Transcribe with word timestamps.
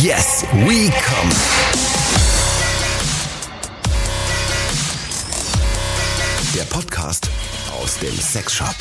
Yes, 0.00 0.42
we 0.66 0.88
come. 0.90 1.30
Der 6.54 6.64
Podcast 6.64 7.28
aus 7.78 7.98
dem 7.98 8.18
Sexshop. 8.18 8.74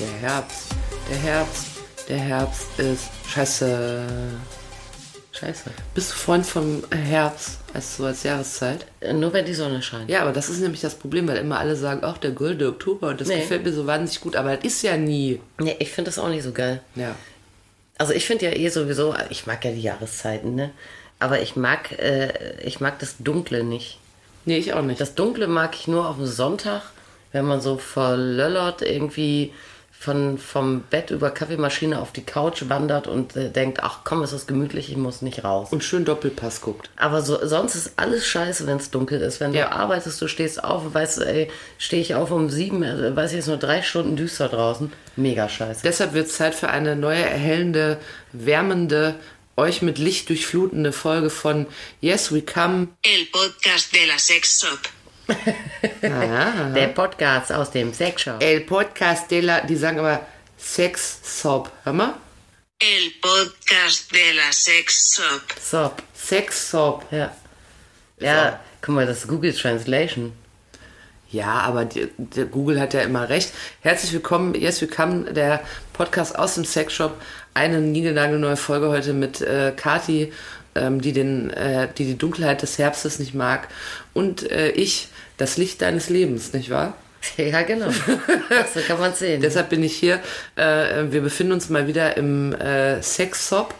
Der 0.00 0.28
Herbst, 0.28 0.66
der 1.08 1.18
Herbst, 1.18 1.66
der 2.08 2.18
Herbst 2.18 2.78
ist 2.78 3.10
scheiße. 3.32 4.04
Scheiße. 5.44 5.70
Bist 5.94 6.10
du 6.12 6.14
Freund 6.16 6.46
vom 6.46 6.82
Herbst 6.90 7.58
als 7.74 7.96
so 7.96 8.04
als 8.06 8.22
Jahreszeit? 8.22 8.86
Äh, 9.00 9.12
Nur 9.12 9.32
wenn 9.32 9.44
die 9.44 9.54
Sonne 9.54 9.82
scheint. 9.82 10.08
Ja, 10.08 10.22
aber 10.22 10.32
das 10.32 10.48
ist 10.48 10.60
nämlich 10.60 10.80
das 10.80 10.94
Problem, 10.94 11.28
weil 11.28 11.36
immer 11.36 11.58
alle 11.58 11.76
sagen, 11.76 12.00
ach, 12.02 12.18
der 12.18 12.30
goldene 12.30 12.70
Oktober 12.70 13.08
und 13.08 13.20
das 13.20 13.28
Nee. 13.28 13.40
gefällt 13.40 13.64
mir 13.64 13.72
so 13.72 13.86
wahnsinnig 13.86 14.20
gut, 14.20 14.36
aber 14.36 14.56
das 14.56 14.64
ist 14.64 14.82
ja 14.82 14.96
nie. 14.96 15.40
Nee, 15.58 15.76
ich 15.78 15.90
finde 15.90 16.10
das 16.10 16.18
auch 16.18 16.28
nicht 16.28 16.42
so 16.44 16.52
geil. 16.52 16.80
Ja. 16.94 17.14
Also 17.98 18.12
ich 18.12 18.24
finde 18.26 18.46
ja 18.46 18.52
eh 18.52 18.68
sowieso, 18.70 19.14
ich 19.30 19.46
mag 19.46 19.64
ja 19.64 19.70
die 19.70 19.82
Jahreszeiten, 19.82 20.54
ne? 20.54 20.70
Aber 21.20 21.40
ich 21.40 21.56
mag, 21.56 21.92
äh, 21.98 22.58
ich 22.62 22.80
mag 22.80 22.98
das 22.98 23.16
Dunkle 23.18 23.62
nicht. 23.64 23.98
Nee, 24.46 24.58
ich 24.58 24.72
auch 24.74 24.82
nicht. 24.82 25.00
Das 25.00 25.14
Dunkle 25.14 25.46
mag 25.46 25.74
ich 25.74 25.86
nur 25.88 26.08
auf 26.08 26.16
dem 26.16 26.26
Sonntag, 26.26 26.82
wenn 27.32 27.44
man 27.44 27.60
so 27.60 27.78
verlöllert 27.78 28.82
irgendwie 28.82 29.52
von, 30.04 30.38
vom 30.38 30.82
Bett 30.90 31.10
über 31.10 31.30
Kaffeemaschine 31.30 31.98
auf 32.00 32.12
die 32.12 32.22
Couch 32.24 32.64
wandert 32.68 33.06
und 33.06 33.34
äh, 33.36 33.50
denkt, 33.50 33.80
ach 33.82 34.00
komm, 34.04 34.22
es 34.22 34.32
ist 34.32 34.46
gemütlich, 34.46 34.90
ich 34.90 34.96
muss 34.96 35.22
nicht 35.22 35.42
raus. 35.44 35.68
und 35.72 35.82
schön 35.82 36.04
Doppelpass 36.04 36.60
guckt. 36.60 36.90
Aber 36.96 37.22
so, 37.22 37.38
sonst 37.46 37.74
ist 37.74 37.92
alles 37.96 38.26
scheiße, 38.26 38.66
wenn 38.66 38.76
es 38.76 38.90
dunkel 38.90 39.20
ist. 39.20 39.40
Wenn 39.40 39.54
Ja. 39.54 39.66
du 39.66 39.72
arbeitest, 39.72 40.20
du 40.20 40.28
stehst 40.28 40.62
auf 40.62 40.84
und 40.84 40.94
weißt, 40.94 41.20
ey, 41.22 41.50
stehe 41.78 42.02
ich 42.02 42.14
auf 42.14 42.30
um 42.30 42.50
sieben, 42.50 42.82
äh, 42.82 43.16
weiß 43.16 43.32
ich, 43.32 43.38
ist 43.38 43.48
nur 43.48 43.56
drei 43.56 43.82
Stunden 43.82 44.16
düster 44.16 44.48
draußen. 44.48 44.92
Mega 45.16 45.48
scheiße. 45.48 45.80
Deshalb 45.84 46.12
wird 46.12 46.26
es 46.26 46.36
Zeit 46.36 46.54
für 46.54 46.68
eine 46.68 46.96
neue, 46.96 47.22
erhellende, 47.24 47.98
wärmende, 48.32 49.14
euch 49.56 49.82
mit 49.82 49.98
Licht 49.98 50.28
durchflutende 50.28 50.92
Folge 50.92 51.30
von 51.30 51.66
Yes, 52.00 52.32
We 52.32 52.42
Come. 52.42 52.88
El 53.02 53.26
podcast 53.32 53.94
de 53.94 54.04
la 54.06 54.18
Sex 54.18 54.60
Shop. 54.60 54.78
Der 56.02 56.88
Podcast 56.88 57.52
aus 57.52 57.70
dem 57.70 57.92
Sexshop. 57.92 58.42
El 58.42 58.60
Podcast 58.60 59.30
de 59.30 59.40
la, 59.40 59.60
die 59.60 59.76
sagen 59.76 59.98
aber 59.98 60.20
Sex 60.58 61.20
Soap. 61.22 61.70
Hör 61.84 61.92
mal? 61.92 62.14
El 62.78 63.10
podcast 63.22 64.12
de 64.12 64.32
la 64.36 64.52
Sex 64.52 65.16
Shop. 65.16 65.42
So, 65.60 65.92
Sex 66.14 66.70
Soap. 66.70 67.04
ja. 67.10 67.34
Ja, 68.20 68.60
guck 68.80 68.94
mal, 68.94 69.06
das 69.06 69.18
ist 69.18 69.28
Google 69.28 69.52
Translation. 69.52 70.32
Ja, 71.30 71.60
aber 71.60 71.84
die, 71.84 72.08
der 72.16 72.44
Google 72.44 72.80
hat 72.80 72.94
ja 72.94 73.00
immer 73.00 73.28
recht. 73.28 73.52
Herzlich 73.80 74.12
willkommen, 74.12 74.54
Yes, 74.54 74.80
We 74.82 74.86
Come, 74.86 75.32
der 75.32 75.60
Podcast 75.92 76.38
aus 76.38 76.54
dem 76.54 76.64
Sexshop. 76.64 77.20
Eine 77.54 77.80
niegelnagelneue 77.80 78.56
Folge 78.56 78.88
heute 78.88 79.12
mit 79.14 79.40
äh, 79.40 79.72
Kati, 79.76 80.32
ähm, 80.74 81.00
die, 81.00 81.12
den, 81.12 81.50
äh, 81.50 81.88
die 81.96 82.04
die 82.04 82.18
Dunkelheit 82.18 82.62
des 82.62 82.78
Herbstes 82.78 83.18
nicht 83.18 83.34
mag. 83.34 83.68
Und 84.12 84.50
äh, 84.50 84.70
ich, 84.70 85.08
das 85.36 85.56
Licht 85.56 85.82
deines 85.82 86.08
Lebens, 86.08 86.52
nicht 86.52 86.70
wahr? 86.70 86.94
Ja, 87.36 87.62
genau. 87.62 87.90
so 87.90 88.80
kann 88.86 89.00
man 89.00 89.14
sehen. 89.14 89.40
Deshalb 89.42 89.70
bin 89.70 89.82
ich 89.82 89.96
hier. 89.96 90.20
Äh, 90.56 91.04
wir 91.10 91.22
befinden 91.22 91.54
uns 91.54 91.70
mal 91.70 91.86
wieder 91.86 92.16
im 92.18 92.52
äh, 92.52 93.00
Sex-Shop. 93.02 93.74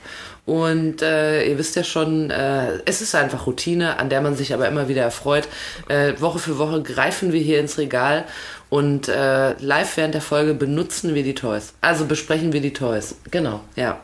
Und 0.47 1.01
äh, 1.01 1.49
ihr 1.49 1.57
wisst 1.57 1.75
ja 1.75 1.85
schon, 1.85 2.31
äh, 2.31 2.81
es 2.85 3.01
ist 3.01 3.15
einfach 3.15 3.47
Routine, 3.47 3.99
an 3.99 4.11
der 4.11 4.21
man 4.21 4.37
sich 4.37 4.53
aber 4.53 4.69
immer 4.69 4.89
wieder 4.89 5.03
erfreut. 5.03 5.49
Äh, 5.89 6.21
Woche 6.21 6.39
für 6.39 6.59
Woche 6.59 6.83
greifen 6.83 7.33
wir 7.33 7.41
hier 7.41 7.61
ins 7.61 7.79
Regal 7.79 8.25
und 8.69 9.09
äh, 9.09 9.55
live 9.59 9.97
während 9.97 10.13
der 10.13 10.21
Folge 10.21 10.53
benutzen 10.53 11.15
wir 11.15 11.23
die 11.23 11.35
Toys. 11.35 11.73
Also 11.81 12.05
besprechen 12.05 12.53
wir 12.53 12.61
die 12.61 12.75
Toys. 12.75 13.17
genau. 13.31 13.61
Ja. 13.75 14.01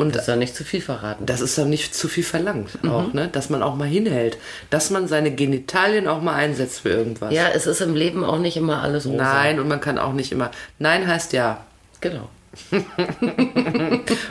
Und 0.00 0.16
Das 0.16 0.26
soll 0.26 0.36
nicht 0.38 0.56
zu 0.56 0.64
viel 0.64 0.80
verraten. 0.80 1.26
das 1.26 1.40
ist 1.42 1.58
doch 1.58 1.66
nicht 1.66 1.94
zu 1.94 2.08
viel 2.08 2.24
verlangt, 2.24 2.70
auch, 2.88 3.12
ne? 3.12 3.28
Dass 3.30 3.50
man 3.50 3.62
auch 3.62 3.76
mal 3.76 3.86
hinhält. 3.86 4.38
Dass 4.70 4.88
man 4.90 5.08
seine 5.08 5.30
Genitalien 5.30 6.08
auch 6.08 6.22
mal 6.22 6.34
einsetzt 6.34 6.80
für 6.80 6.88
irgendwas. 6.88 7.34
Ja, 7.34 7.48
es 7.54 7.66
ist 7.66 7.80
im 7.82 7.94
Leben 7.94 8.24
auch 8.24 8.38
nicht 8.38 8.56
immer 8.56 8.82
alles 8.82 9.04
rosa. 9.06 9.16
Nein, 9.16 9.60
und 9.60 9.68
man 9.68 9.80
kann 9.80 9.98
auch 9.98 10.14
nicht 10.14 10.32
immer. 10.32 10.50
Nein 10.78 11.06
heißt 11.06 11.32
ja. 11.34 11.64
Genau. 12.00 12.28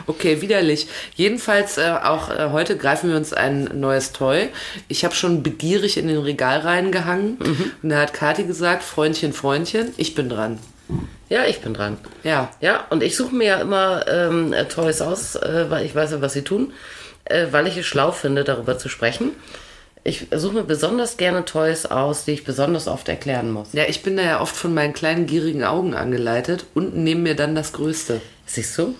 Okay, 0.06 0.42
widerlich. 0.42 0.88
Jedenfalls 1.14 1.78
äh, 1.78 1.94
auch 2.02 2.30
äh, 2.30 2.50
heute 2.50 2.76
greifen 2.76 3.08
wir 3.10 3.16
uns 3.16 3.32
ein 3.32 3.70
neues 3.74 4.12
Toy. 4.12 4.48
Ich 4.88 5.04
habe 5.04 5.14
schon 5.14 5.42
begierig 5.42 5.96
in 5.96 6.08
den 6.08 6.18
Regal 6.18 6.58
reingehangen 6.60 7.38
und 7.82 7.88
da 7.88 8.00
hat 8.00 8.12
Kathi 8.12 8.44
gesagt, 8.44 8.82
Freundchen, 8.82 9.32
Freundchen, 9.32 9.94
ich 9.96 10.14
bin 10.14 10.28
dran. 10.28 10.58
Ja, 11.30 11.44
ich 11.46 11.60
bin 11.60 11.74
dran. 11.74 11.96
Ja. 12.24 12.50
Ja, 12.60 12.86
und 12.90 13.02
ich 13.04 13.16
suche 13.16 13.34
mir 13.34 13.46
ja 13.46 13.60
immer 13.60 14.04
ähm, 14.08 14.52
äh, 14.52 14.66
Toys 14.66 15.00
aus, 15.00 15.36
äh, 15.36 15.66
weil 15.70 15.86
ich 15.86 15.94
weiß 15.94 16.10
ja, 16.10 16.20
was 16.20 16.32
sie 16.32 16.42
tun, 16.42 16.72
äh, 17.24 17.46
weil 17.52 17.68
ich 17.68 17.76
es 17.76 17.86
schlau 17.86 18.10
finde, 18.10 18.42
darüber 18.42 18.76
zu 18.78 18.88
sprechen. 18.88 19.30
Ich 20.02 20.26
suche 20.34 20.54
mir 20.54 20.64
besonders 20.64 21.18
gerne 21.18 21.44
Toys 21.44 21.86
aus, 21.86 22.24
die 22.24 22.32
ich 22.32 22.44
besonders 22.44 22.88
oft 22.88 23.08
erklären 23.08 23.52
muss. 23.52 23.68
Ja, 23.72 23.84
ich 23.86 24.02
bin 24.02 24.16
da 24.16 24.24
ja 24.24 24.40
oft 24.40 24.56
von 24.56 24.74
meinen 24.74 24.92
kleinen 24.92 25.26
gierigen 25.26 25.62
Augen 25.62 25.94
angeleitet 25.94 26.66
und 26.74 26.96
nehme 26.96 27.20
mir 27.20 27.36
dann 27.36 27.54
das 27.54 27.72
Größte. 27.74 28.20
Siehst 28.46 28.76
du? 28.76 28.96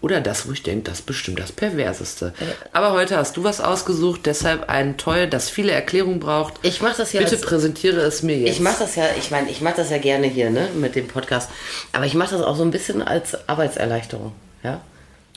Oder 0.00 0.20
das, 0.20 0.46
wo 0.48 0.52
ich 0.52 0.62
denke, 0.62 0.84
das 0.90 1.00
ist 1.00 1.06
bestimmt 1.06 1.38
das 1.38 1.52
Perverseste. 1.52 2.32
Aber 2.72 2.92
heute 2.92 3.16
hast 3.16 3.36
du 3.36 3.44
was 3.44 3.60
ausgesucht, 3.60 4.22
deshalb 4.24 4.68
ein 4.68 4.96
Toy, 4.96 5.28
das 5.28 5.50
viele 5.50 5.72
Erklärungen 5.72 6.20
braucht. 6.20 6.54
Ich 6.62 6.80
mache 6.82 6.96
das 6.98 7.12
ja 7.12 7.20
Bitte 7.20 7.36
als- 7.36 7.40
präsentiere 7.44 8.00
es 8.00 8.22
mir 8.22 8.36
jetzt. 8.38 8.50
Ich 8.50 8.60
mache 8.60 8.76
das 8.80 8.96
ja, 8.96 9.04
ich 9.18 9.30
meine, 9.30 9.50
ich 9.50 9.60
mache 9.60 9.76
das 9.76 9.90
ja 9.90 9.98
gerne 9.98 10.26
hier, 10.26 10.50
ne, 10.50 10.68
mit 10.74 10.94
dem 10.94 11.08
Podcast. 11.08 11.50
Aber 11.92 12.06
ich 12.06 12.14
mache 12.14 12.34
das 12.36 12.44
auch 12.44 12.56
so 12.56 12.62
ein 12.62 12.70
bisschen 12.70 13.02
als 13.02 13.48
Arbeitserleichterung, 13.48 14.32
ja. 14.62 14.80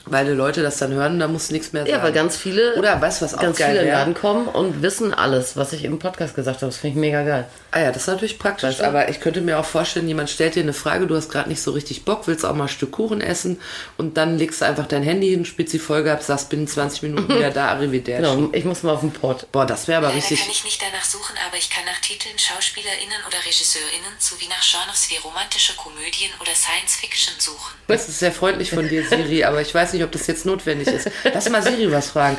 Weil 0.06 0.26
die 0.26 0.32
Leute 0.32 0.62
das 0.62 0.76
dann 0.76 0.92
hören, 0.92 1.18
da 1.18 1.28
musst 1.28 1.48
du 1.48 1.54
nichts 1.54 1.72
mehr 1.72 1.82
sagen. 1.82 1.96
Ja, 1.96 2.02
weil 2.02 2.12
ganz 2.12 2.36
viele, 2.36 2.74
Oder 2.76 3.00
weißt 3.00 3.20
du, 3.20 3.24
was 3.24 3.34
auch 3.34 3.40
ganz 3.40 3.56
geil 3.56 3.70
viele 3.70 3.80
in 3.80 3.86
den 3.86 3.92
wär? 3.92 3.98
Laden 4.00 4.14
kommen 4.14 4.48
und 4.48 4.82
wissen 4.82 5.14
alles, 5.14 5.56
was 5.56 5.72
ich 5.72 5.84
im 5.84 5.98
Podcast 5.98 6.34
gesagt 6.34 6.58
habe. 6.58 6.66
Das 6.66 6.76
finde 6.76 6.94
ich 6.94 7.00
mega 7.00 7.22
geil. 7.22 7.46
Ah 7.70 7.80
ja, 7.80 7.88
das 7.90 8.02
ist 8.02 8.08
natürlich 8.08 8.38
praktisch. 8.38 8.68
Weißt 8.68 8.80
du? 8.80 8.84
Aber 8.84 9.08
ich 9.08 9.20
könnte 9.20 9.40
mir 9.40 9.58
auch 9.58 9.64
vorstellen, 9.64 10.06
jemand 10.06 10.28
stellt 10.28 10.56
dir 10.56 10.62
eine 10.62 10.74
Frage, 10.74 11.06
du 11.06 11.16
hast 11.16 11.30
gerade 11.30 11.48
nicht 11.48 11.62
so 11.62 11.70
richtig 11.70 12.04
Bock, 12.04 12.26
willst 12.26 12.44
auch 12.44 12.54
mal 12.54 12.64
ein 12.64 12.68
Stück 12.68 12.92
Kuchen 12.92 13.22
essen 13.22 13.60
und 13.96 14.16
dann 14.18 14.36
legst 14.36 14.60
du 14.60 14.66
einfach 14.66 14.86
dein 14.86 15.02
Handy 15.02 15.30
hin, 15.30 15.44
spielst 15.46 15.72
die 15.72 15.78
Folge 15.78 16.12
ab, 16.12 16.22
sagst 16.22 16.50
binnen 16.50 16.68
20 16.68 17.02
Minuten 17.02 17.28
wieder 17.36 17.50
da, 17.50 17.68
arrivederci. 17.68 18.22
Genau, 18.22 18.50
ich 18.52 18.64
muss 18.64 18.82
mal 18.82 18.92
auf 18.92 19.00
den 19.00 19.12
Pott. 19.12 19.46
Boah, 19.52 19.64
das 19.64 19.88
wäre 19.88 19.98
aber 19.98 20.08
Leider 20.08 20.18
richtig... 20.18 20.40
kann 20.40 20.50
ich 20.50 20.64
nicht 20.64 20.82
danach 20.82 21.04
suchen, 21.04 21.34
aber 21.48 21.56
ich 21.56 21.70
kann 21.70 21.84
nach 21.86 22.00
Titeln, 22.00 22.38
SchauspielerInnen 22.38 23.18
oder 23.26 23.38
RegisseurInnen 23.38 24.12
sowie 24.18 24.48
nach 24.48 24.62
Genres 24.62 25.08
wie 25.10 25.16
romantische 25.16 25.74
Komödien 25.76 26.30
oder 26.40 26.52
Science 26.54 26.96
Fiction 26.96 27.34
suchen. 27.38 27.74
Das 27.88 28.08
ist 28.08 28.18
sehr 28.18 28.32
freundlich 28.32 28.70
von 28.70 28.86
dir, 28.86 29.06
Siri, 29.08 29.44
aber 29.44 29.62
ich 29.62 29.74
weiß 29.74 29.93
nicht, 29.94 30.02
ob 30.04 30.12
das 30.12 30.26
jetzt 30.26 30.44
notwendig 30.44 30.88
ist. 30.88 31.10
Lass 31.32 31.48
mal 31.48 31.62
Siri 31.62 31.90
was 31.90 32.10
fragen. 32.10 32.36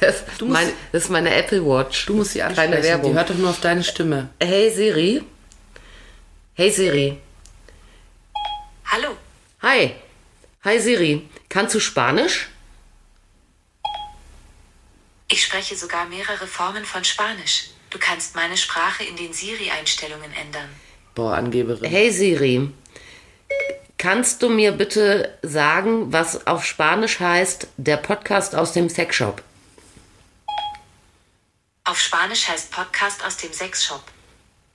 Das, 0.00 0.24
Du 0.38 0.46
musst- 0.46 0.54
mein, 0.62 0.72
das 0.92 1.04
ist 1.04 1.10
meine 1.10 1.34
Apple 1.34 1.64
Watch. 1.66 2.06
Du 2.06 2.14
musst 2.14 2.32
sie 2.32 2.42
ansprechen, 2.42 2.70
Keine 2.72 2.82
Werbung. 2.82 3.10
die 3.12 3.16
hört 3.18 3.28
doch 3.30 3.34
nur 3.34 3.50
auf 3.50 3.60
deine 3.60 3.84
Stimme. 3.84 4.30
Hey 4.42 4.70
Siri. 4.70 5.22
Hey 6.54 6.70
Siri. 6.70 7.18
Hallo, 8.86 9.16
Hi. 9.62 9.94
Hi 10.64 10.78
Siri. 10.80 11.28
Kannst 11.48 11.74
du 11.74 11.80
Spanisch? 11.80 12.48
ich 15.32 15.44
spreche 15.44 15.76
sogar 15.76 16.06
mehrere 16.06 16.46
Formen 16.46 16.84
von 16.84 17.04
Spanisch. 17.04 17.66
Du 17.90 17.98
kannst 17.98 18.34
meine 18.34 18.56
Sprache 18.56 19.04
in 19.04 19.16
den 19.16 19.32
Siri-Einstellungen 19.32 20.32
ändern. 20.32 20.68
Boah, 21.14 21.34
Angeberin. 21.34 21.88
Hey 21.88 22.10
Siri. 22.10 22.68
Kannst 24.00 24.42
du 24.42 24.48
mir 24.48 24.72
bitte 24.72 25.28
sagen, 25.42 26.10
was 26.10 26.46
auf 26.46 26.64
Spanisch 26.64 27.20
heißt, 27.20 27.66
der 27.76 27.98
Podcast 27.98 28.56
aus 28.56 28.72
dem 28.72 28.88
Sexshop? 28.88 29.42
Auf 31.84 32.00
Spanisch 32.00 32.48
heißt 32.48 32.70
Podcast 32.70 33.22
aus 33.26 33.36
dem 33.36 33.52
Sexshop. 33.52 34.00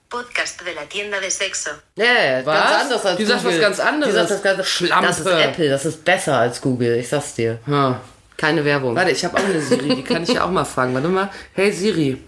Podcast 0.08 0.64
de 0.64 0.72
la 0.74 0.84
tienda 0.84 1.18
de 1.18 1.28
sexo. 1.28 1.70
Ja, 1.96 2.46
Was? 2.46 2.54
ganz 2.54 2.82
anders 2.84 3.04
als 3.04 3.16
Die 3.16 3.24
sagt 3.24 3.42
Google. 3.42 3.54
was 3.56 3.60
ganz 3.60 3.80
anderes. 3.80 4.14
Die 4.14 4.20
sagt 4.20 4.30
das, 4.30 4.42
ganz, 4.44 4.66
Schlampe. 4.68 5.06
das 5.08 5.18
ist 5.18 5.26
Apple, 5.26 5.68
das 5.70 5.84
ist 5.86 6.04
besser 6.04 6.38
als 6.38 6.60
Google, 6.60 6.96
ich 6.96 7.08
sag's 7.08 7.34
dir. 7.34 7.58
Hm. 7.64 7.96
Keine 8.36 8.64
Werbung. 8.64 8.94
Warte, 8.94 9.10
ich 9.10 9.24
habe 9.24 9.36
auch 9.38 9.44
eine 9.44 9.60
Siri, 9.60 9.96
die 9.96 10.04
kann 10.04 10.22
ich 10.22 10.28
ja 10.28 10.44
auch 10.44 10.50
mal 10.50 10.64
fragen. 10.64 10.94
Warte 10.94 11.08
mal. 11.08 11.32
Hey 11.52 11.72
Siri. 11.72 12.22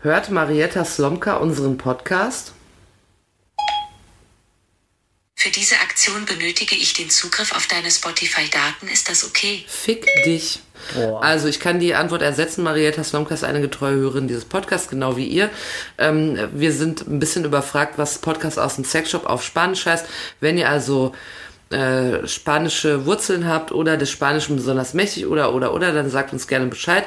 Hört 0.00 0.30
Marietta 0.30 0.84
Slomka 0.84 1.36
unseren 1.36 1.78
Podcast? 1.78 2.54
Für 5.42 5.50
diese 5.50 5.74
Aktion 5.80 6.24
benötige 6.24 6.76
ich 6.76 6.92
den 6.92 7.10
Zugriff 7.10 7.50
auf 7.50 7.66
deine 7.66 7.90
Spotify-Daten. 7.90 8.86
Ist 8.86 9.10
das 9.10 9.24
okay? 9.24 9.64
Fick 9.66 10.06
dich. 10.24 10.60
Boah. 10.94 11.20
Also 11.20 11.48
ich 11.48 11.58
kann 11.58 11.80
die 11.80 11.96
Antwort 11.96 12.22
ersetzen. 12.22 12.62
Marietta 12.62 13.02
Slomka 13.02 13.34
ist 13.34 13.42
eine 13.42 13.60
getreue 13.60 13.96
Hörerin 13.96 14.28
dieses 14.28 14.44
Podcasts, 14.44 14.88
genau 14.88 15.16
wie 15.16 15.26
ihr. 15.26 15.50
Ähm, 15.98 16.38
wir 16.52 16.72
sind 16.72 17.08
ein 17.08 17.18
bisschen 17.18 17.44
überfragt, 17.44 17.94
was 17.98 18.18
Podcast 18.18 18.56
aus 18.60 18.76
dem 18.76 18.84
Sexshop 18.84 19.26
auf 19.26 19.42
Spanisch 19.42 19.84
heißt. 19.84 20.06
Wenn 20.38 20.58
ihr 20.58 20.68
also 20.68 21.12
äh, 21.70 22.24
spanische 22.28 23.04
Wurzeln 23.04 23.48
habt 23.48 23.72
oder 23.72 23.96
des 23.96 24.12
Spanischen 24.12 24.54
besonders 24.54 24.94
mächtig 24.94 25.26
oder 25.26 25.52
oder 25.54 25.74
oder, 25.74 25.92
dann 25.92 26.08
sagt 26.08 26.32
uns 26.32 26.46
gerne 26.46 26.66
Bescheid. 26.66 27.04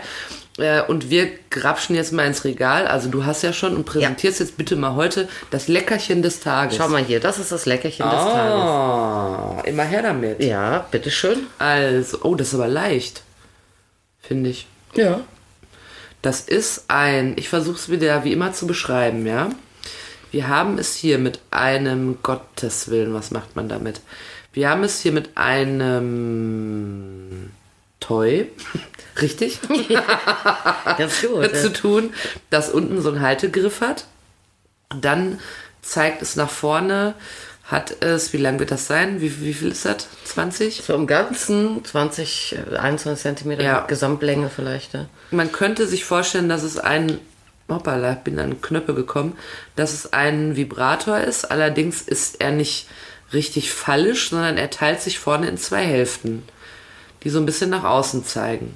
Äh, 0.58 0.82
und 0.84 1.10
wir 1.10 1.30
grapschen 1.50 1.96
jetzt 1.96 2.14
mal 2.14 2.26
ins 2.26 2.46
Regal. 2.46 2.88
Also 2.88 3.10
du 3.10 3.26
hast 3.26 3.42
ja 3.42 3.52
schon 3.52 3.76
und 3.76 3.86
präsentierst 3.86 4.40
jetzt 4.40 4.58
bitte 4.58 4.76
mal 4.76 4.96
heute 4.96 5.28
das 5.52 5.68
Leckerchen 5.68 6.22
des 6.22 6.40
Tages. 6.40 6.78
Schau 6.78 6.88
mal 6.88 7.04
hier, 7.04 7.20
das 7.20 7.40
ist 7.40 7.52
das 7.52 7.66
Leckerchen 7.66 8.10
des 8.10 8.20
Tages. 8.20 8.62
Ah, 8.62 9.62
immer 9.66 9.84
her 9.84 10.02
damit. 10.02 10.42
Ja, 10.42 10.86
bitteschön. 10.92 11.48
Also, 11.60 12.20
oh, 12.24 12.36
das 12.36 12.50
ist 12.50 12.56
aber 12.56 12.68
leicht. 12.68 13.24
Finde 14.22 14.50
ich. 14.50 14.68
Ja. 14.96 15.22
Das 16.22 16.42
ist 16.42 16.86
ein, 16.88 17.34
ich 17.38 17.50
versuche 17.50 17.76
es 17.76 17.90
wieder 17.90 18.24
wie 18.24 18.34
immer 18.34 18.54
zu 18.54 18.66
beschreiben, 18.66 19.28
ja. 19.28 19.50
Wir 20.32 20.48
haben 20.48 20.80
es 20.80 20.96
hier 20.96 21.20
mit 21.20 21.40
einem 21.52 22.18
Gotteswillen, 22.24 23.14
was 23.14 23.32
macht 23.32 23.56
man 23.56 23.70
damit? 23.70 24.02
Wir 24.52 24.70
haben 24.70 24.84
es 24.84 25.02
hier 25.02 25.12
mit 25.12 25.38
einem 25.38 27.52
Toy, 28.08 28.52
richtig, 29.22 29.60
Ganz 30.98 31.22
gut. 31.22 31.56
zu 31.56 31.72
tun, 31.74 32.14
das 32.50 32.70
unten 32.70 33.02
so 33.02 33.10
einen 33.10 33.22
Haltegriff 33.22 33.82
hat. 33.82 34.06
Dann 35.02 35.40
zeigt 35.82 36.22
es 36.22 36.36
nach 36.36 36.50
vorne, 36.50 37.16
hat 37.64 38.04
es, 38.04 38.32
wie 38.32 38.38
lang 38.38 38.60
wird 38.60 38.70
das 38.70 38.86
sein? 38.86 39.22
Wie, 39.22 39.42
wie 39.42 39.54
viel 39.56 39.72
ist 39.72 39.86
das? 39.86 40.08
20? 40.26 40.84
So 40.86 40.94
im 40.94 41.08
Ganzen 41.08 41.84
20, 41.84 42.58
äh, 42.74 42.78
21 42.78 43.24
Zentimeter 43.24 43.64
Ja. 43.64 43.80
Gesamtlänge 43.88 44.52
vielleicht. 44.56 44.94
Ja. 44.94 45.08
Man 45.32 45.52
könnte 45.52 45.88
sich 45.88 46.06
vorstellen, 46.06 46.48
dass 46.48 46.62
es 46.62 46.78
ein, 46.78 47.18
hoppala, 47.68 48.14
ich 48.14 48.20
bin 48.20 48.38
an 48.38 48.62
Knöpfe 48.62 48.94
gekommen, 48.94 49.36
dass 49.76 49.94
es 49.94 50.14
ein 50.14 50.56
Vibrator 50.56 51.20
ist. 51.20 51.46
Allerdings 51.50 52.04
ist 52.04 52.40
er 52.40 52.52
nicht 52.52 52.88
richtig 53.34 53.72
fallisch, 53.72 54.30
sondern 54.30 54.58
er 54.58 54.70
teilt 54.70 55.02
sich 55.02 55.18
vorne 55.18 55.48
in 55.48 55.58
zwei 55.58 55.84
Hälften, 55.84 56.44
die 57.26 57.30
so 57.30 57.40
ein 57.40 57.46
bisschen 57.46 57.70
nach 57.72 57.84
außen 57.84 58.24
zeigen. 58.24 58.74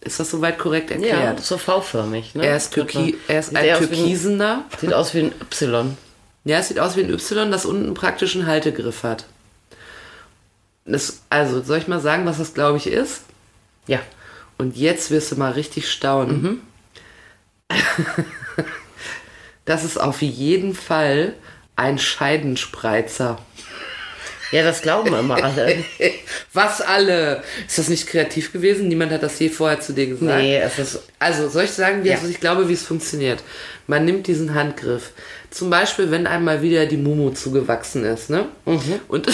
Ist 0.00 0.18
das 0.18 0.30
soweit 0.30 0.58
korrekt 0.58 0.90
Ja, 0.90 0.96
erklärt? 0.96 1.40
so 1.40 1.58
V-förmig. 1.58 2.34
Ne? 2.34 2.46
Er 2.46 2.56
ist, 2.56 2.72
türki 2.72 3.18
er 3.28 3.40
ist 3.40 3.54
ein 3.54 3.62
wie 3.64 3.70
ein- 3.70 3.78
türkisener. 3.78 4.64
Sieht 4.80 4.94
aus 4.94 5.12
wie 5.12 5.18
ein 5.24 5.32
Y. 5.42 5.96
Ja, 6.44 6.58
es 6.58 6.68
sieht 6.68 6.78
aus 6.80 6.96
wie 6.96 7.02
ein 7.02 7.10
Y, 7.12 7.50
das 7.50 7.66
unten 7.66 7.92
praktisch 7.92 8.34
einen 8.34 8.46
Haltegriff 8.46 9.02
hat. 9.02 9.26
Das, 10.86 11.20
also, 11.28 11.62
soll 11.62 11.76
ich 11.78 11.88
mal 11.88 12.00
sagen, 12.00 12.24
was 12.24 12.38
das, 12.38 12.54
glaube 12.54 12.78
ich, 12.78 12.86
ist? 12.86 13.22
Ja. 13.86 13.98
Und 14.56 14.76
jetzt 14.76 15.10
wirst 15.10 15.30
du 15.32 15.36
mal 15.36 15.52
richtig 15.52 15.90
staunen. 15.90 16.62
das 19.64 19.84
ist 19.84 20.00
auf 20.00 20.22
jeden 20.22 20.74
Fall 20.74 21.34
ein 21.76 21.98
Scheidenspreizer. 21.98 23.38
Ja, 24.52 24.62
das 24.64 24.82
glauben 24.82 25.14
immer 25.14 25.42
alle. 25.42 25.76
Was 26.52 26.80
alle? 26.80 27.42
Ist 27.66 27.78
das 27.78 27.88
nicht 27.88 28.06
kreativ 28.06 28.52
gewesen? 28.52 28.88
Niemand 28.88 29.12
hat 29.12 29.22
das 29.22 29.38
je 29.38 29.48
vorher 29.48 29.80
zu 29.80 29.92
dir 29.92 30.06
gesagt. 30.06 30.38
nee, 30.42 30.58
es 30.58 30.78
ist. 30.78 31.02
Also, 31.18 31.48
soll 31.48 31.64
ich 31.64 31.70
sagen, 31.70 32.02
wie 32.04 32.08
Ja. 32.08 32.16
es, 32.16 32.24
ich 32.28 32.40
glaube, 32.40 32.68
wie 32.68 32.72
es 32.72 32.82
funktioniert? 32.82 33.42
Man 33.86 34.04
nimmt 34.04 34.26
diesen 34.26 34.54
Handgriff. 34.54 35.10
Zum 35.50 35.68
Beispiel, 35.70 36.10
wenn 36.12 36.26
einmal 36.28 36.62
wieder 36.62 36.86
die 36.86 36.96
Mumu 36.96 37.30
zugewachsen 37.30 38.04
ist, 38.04 38.30
ne? 38.30 38.46
Und, 39.08 39.26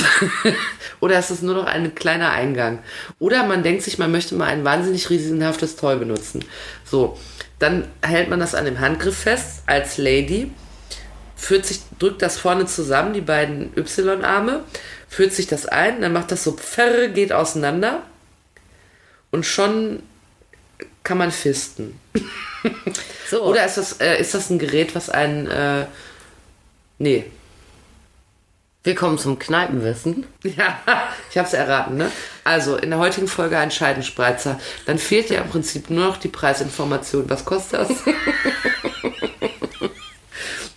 oder 1.01 1.19
ist 1.19 1.31
es 1.31 1.43
nur 1.43 1.55
noch 1.55 1.67
ein 1.67 1.95
kleiner 1.95 2.31
Eingang? 2.33 2.79
Oder 3.19 3.45
man 3.45 3.63
denkt 3.63 3.83
sich, 3.83 3.99
man 3.99 4.11
möchte 4.13 4.35
mal 4.35 4.47
ein 4.47 4.65
wahnsinnig 4.65 5.11
riesenhaftes 5.11 5.77
Toy 5.77 5.97
benutzen. 5.97 6.45
So. 6.85 7.19
Dann 7.59 7.87
hält 8.03 8.29
man 8.29 8.39
das 8.41 8.55
an 8.55 8.67
dem 8.67 8.81
Handgriff 8.81 9.17
fest, 9.17 9.63
als 9.67 9.97
Lady, 9.97 10.51
führt 11.37 11.65
sich, 11.65 11.81
drückt 11.99 12.21
das 12.21 12.37
vorne 12.39 12.67
zusammen, 12.67 13.15
die 13.15 13.23
beiden 13.23 13.73
Y-Arme, 13.77 14.63
führt 15.09 15.33
sich 15.33 15.47
das 15.47 15.67
ein, 15.67 16.01
dann 16.01 16.13
macht 16.13 16.33
das 16.33 16.45
so 16.45 16.53
pferre, 16.53 17.11
geht 17.11 17.33
auseinander 17.33 18.03
und 19.31 19.45
schon 19.45 20.03
kann 21.03 21.19
man 21.19 21.31
fisten. 21.31 21.99
So. 23.29 23.43
Oder 23.43 23.67
ist 23.67 23.77
das, 23.77 24.01
äh, 24.01 24.21
ist 24.21 24.35
das 24.35 24.51
ein 24.51 24.59
Gerät, 24.59 24.95
was 24.95 25.11
einen, 25.11 25.47
äh, 25.49 25.87
nee. 26.99 27.25
Willkommen 28.85 29.19
zum 29.19 29.39
Kneipenwissen. 29.39 30.27
Ja, 30.45 30.79
ich 31.31 31.37
habe 31.37 31.49
es 31.49 31.55
erraten, 31.55 31.97
ne? 31.97 32.11
Also, 32.45 32.77
in 32.77 32.91
der 32.91 33.01
heutigen 33.01 33.27
Folge 33.27 33.59
ein 33.59 33.73
Scheidenspreizer. 33.73 34.61
Dann 34.87 34.99
fehlt 34.99 35.31
ja 35.31 35.41
im 35.41 35.49
Prinzip 35.49 35.91
nur 35.91 36.07
noch 36.07 36.17
die 36.19 36.29
Preisinformation. 36.29 37.29
Was 37.29 37.45
kostet 37.45 37.81
das? 37.81 37.91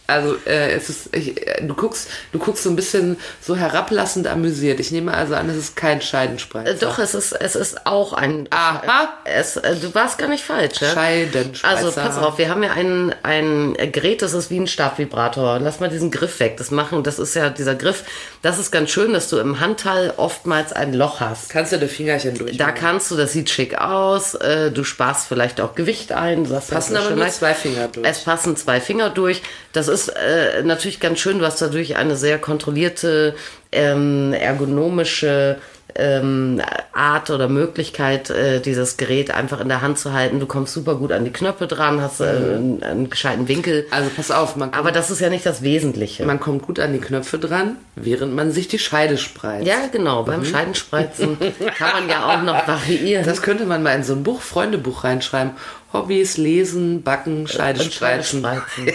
Also, 0.10 0.36
äh, 0.46 0.72
es 0.72 0.90
ist, 0.90 1.16
ich, 1.16 1.46
äh, 1.48 1.64
du 1.66 1.74
guckst, 1.74 2.10
du 2.32 2.40
guckst 2.40 2.64
so 2.64 2.70
ein 2.70 2.76
bisschen 2.76 3.18
so 3.42 3.56
herablassend 3.56 4.28
amüsiert. 4.28 4.80
Ich 4.80 4.92
nehme 4.92 5.14
also 5.14 5.36
an, 5.36 5.50
es 5.50 5.56
ist 5.56 5.76
kein 5.76 6.02
Scheidenspreizer. 6.02 6.72
Äh, 6.72 6.76
Doch, 6.76 7.00
es 7.00 7.14
ist, 7.14 7.34
es 7.34 7.56
ist 7.56 7.86
auch 7.86 8.14
ein. 8.14 8.48
Aha. 8.52 9.10
Es, 9.26 9.58
äh, 9.58 9.76
du 9.76 9.94
warst 9.94 10.18
gar 10.18 10.28
nicht 10.28 10.44
falsch, 10.44 10.82
ja? 10.82 10.90
Scheidenspreizer. 10.90 11.78
Also 11.78 11.92
pass 11.92 12.18
auf, 12.18 12.38
wir 12.38 12.50
haben 12.50 12.64
ja 12.64 12.72
ein, 12.72 13.16
ein 13.24 13.76
Gerät, 13.92 14.22
das 14.22 14.34
ist 14.34 14.50
wie 14.50 14.60
ein 14.60 14.68
Stabvibrator. 14.68 15.60
Lass 15.60 15.80
mal 15.80 15.90
diesen 15.90 16.12
Griff 16.12 16.40
weg. 16.40 16.58
Das 16.58 16.72
machen, 16.72 17.04
das 17.04 17.20
ist 17.20 17.36
ja 17.36 17.50
dieser 17.50 17.76
Griff. 17.76 18.04
Das 18.42 18.58
ist 18.58 18.72
ganz 18.72 18.90
schön, 18.90 19.14
dass 19.14 19.30
du 19.30 19.38
im 19.38 19.60
Handteil 19.60 20.14
oftmals 20.18 20.74
ein 20.74 20.94
Loch 20.94 21.20
hast. 21.20 21.50
Kannst 21.50 21.72
du 21.72 21.78
die 21.78 21.88
Fingerchen 21.88 22.38
durch? 22.38 22.58
Da 22.58 22.72
kannst 22.72 23.12
du, 23.12 23.16
das 23.16 23.34
sieht 23.34 23.50
schick 23.50 23.78
aus. 23.78 24.36
Äh, 24.36 24.72
du 24.72 24.84
sparst 24.84 25.28
vielleicht 25.28 25.62
auch 25.62 25.76
Gewicht 25.76 26.12
ein. 26.12 26.44
Passen 26.44 26.74
das 26.74 26.90
ist 26.90 26.96
aber 26.96 27.16
nur 27.16 27.30
zwei 27.30 27.54
Finger 27.54 27.88
durch. 27.88 28.08
Es 28.08 28.24
passen 28.24 28.56
zwei 28.56 28.82
Finger 28.82 29.10
durch. 29.10 29.42
Das 29.74 29.88
ist 29.88 30.10
äh, 30.10 30.64
natürlich 30.64 31.00
ganz 31.00 31.20
schön. 31.20 31.42
Hast 31.42 31.62
dadurch 31.62 31.96
eine 31.96 32.16
sehr 32.16 32.40
kontrollierte, 32.40 33.36
ähm, 33.72 34.34
ergonomische 34.34 35.58
ähm, 35.96 36.62
Art 36.94 37.30
oder 37.30 37.48
Möglichkeit, 37.48 38.30
äh, 38.30 38.60
dieses 38.60 38.98
Gerät 38.98 39.32
einfach 39.32 39.60
in 39.60 39.70
der 39.70 39.82
Hand 39.82 39.98
zu 39.98 40.14
halten. 40.14 40.40
Du 40.40 40.46
kommst 40.46 40.74
super 40.74 40.96
gut 40.96 41.12
an 41.12 41.26
die 41.26 41.32
Knöpfe 41.32 41.68
dran, 41.68 42.02
hast 42.02 42.22
äh, 42.22 42.26
einen, 42.26 42.84
einen 42.84 43.10
gescheiten 43.10 43.48
Winkel. 43.48 43.86
Also 43.92 44.10
pass 44.16 44.32
auf, 44.32 44.56
man 44.56 44.72
kommt, 44.72 44.80
Aber 44.80 44.92
das 44.92 45.10
ist 45.10 45.20
ja 45.20 45.30
nicht 45.30 45.46
das 45.46 45.62
Wesentliche. 45.62 46.26
man 46.26 46.40
kommt 46.40 46.64
gut 46.64 46.80
an 46.80 46.94
die 46.94 47.00
Knöpfe 47.00 47.40
dran, 47.40 47.78
während 47.96 48.36
man 48.36 48.52
sich 48.52 48.68
die 48.68 48.80
Scheide 48.80 49.18
spreizt. 49.18 49.68
ja, 49.68 49.88
genau. 49.92 50.24
Beim 50.24 50.46
Scheidenspreizen 50.46 51.38
kann 51.78 51.92
man 51.94 52.10
ja 52.10 52.26
auch 52.26 52.44
noch 52.44 52.68
variieren. 52.68 53.26
Das 53.26 53.42
könnte 53.42 53.66
man 53.66 53.84
mal 53.84 53.96
in 53.96 54.04
so 54.04 54.14
ein 54.14 54.24
Buch, 54.24 54.42
Freundebuch 54.42 55.04
reinschreiben. 55.04 55.52
Hobbys, 55.92 56.38
Lesen, 56.38 57.02
Backen, 57.02 57.48
Scheide 57.48 57.82
Und 57.82 57.92
spreizen. 57.92 58.44
Scheidenspreizen. 58.44 58.94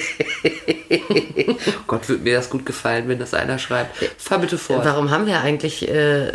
Gott, 1.86 2.08
würde 2.08 2.22
mir 2.22 2.36
das 2.36 2.50
gut 2.50 2.64
gefallen, 2.64 3.08
wenn 3.08 3.18
das 3.18 3.34
einer 3.34 3.58
schreibt. 3.58 3.96
Fahr 4.16 4.38
bitte 4.38 4.58
vor. 4.58 4.84
Warum 4.84 5.10
haben 5.10 5.26
wir 5.26 5.40
eigentlich 5.40 5.88
äh, 5.88 6.30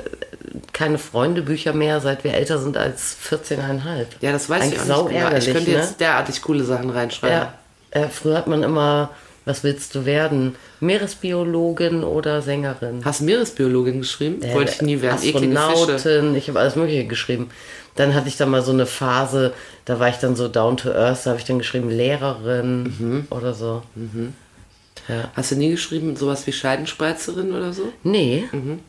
keine 0.73 0.97
Freundebücher 0.97 1.73
mehr, 1.73 2.01
seit 2.01 2.25
wir 2.25 2.33
älter 2.33 2.57
sind 2.57 2.75
als 2.75 3.15
14,5? 3.29 4.06
Ja, 4.19 4.33
das 4.33 4.50
weiß 4.50 4.63
Eigentlich 4.63 4.81
ich 4.83 4.91
auch 4.91 5.09
nicht 5.09 5.19
genau. 5.19 5.38
Ich 5.38 5.45
könnte 5.45 5.71
ne? 5.71 5.77
jetzt 5.77 6.00
derartig 6.00 6.41
coole 6.41 6.65
Sachen 6.65 6.89
reinschreiben. 6.89 7.38
Ja, 7.38 7.53
äh, 7.91 8.07
früher 8.07 8.38
hat 8.38 8.48
man 8.48 8.63
immer, 8.63 9.12
was 9.50 9.63
willst 9.63 9.96
du 9.96 10.06
werden? 10.06 10.56
Meeresbiologin 10.79 12.03
oder 12.03 12.41
Sängerin? 12.44 13.01
Hast 13.03 13.22
Meeresbiologin 13.22 14.00
geschrieben? 14.00 14.44
Äh, 14.44 14.53
Wollte 14.53 14.74
ich 14.74 14.82
nie 14.84 15.01
werden. 15.01 15.18
Astronautin, 15.18 16.36
ich 16.36 16.48
habe 16.50 16.60
alles 16.60 16.75
Mögliche 16.75 17.06
geschrieben. 17.06 17.50
Dann 17.96 18.13
hatte 18.13 18.27
ich 18.27 18.38
da 18.38 18.46
mal 18.46 18.62
so 18.62 18.72
eine 18.72 18.86
Phase, 18.86 19.53
da 19.86 20.00
war 20.00 20.08
ich 20.10 20.18
dann 20.18 20.36
so 20.36 20.48
down 20.48 20.77
to 20.77 20.91
earth, 20.91 21.22
da 21.25 21.32
habe 21.32 21.39
ich 21.39 21.46
dann 21.46 21.58
geschrieben 21.58 21.89
Lehrerin 21.89 22.84
Mhm. 22.84 23.27
oder 23.32 23.53
so. 23.56 23.82
Hast 25.34 25.51
du 25.51 25.56
nie 25.56 25.72
geschrieben, 25.72 26.15
sowas 26.15 26.46
wie 26.46 26.53
Scheidenspreizerin 26.53 27.51
oder 27.51 27.74
so? 27.74 27.91
Nee. 28.03 28.44
Mhm. 28.51 28.79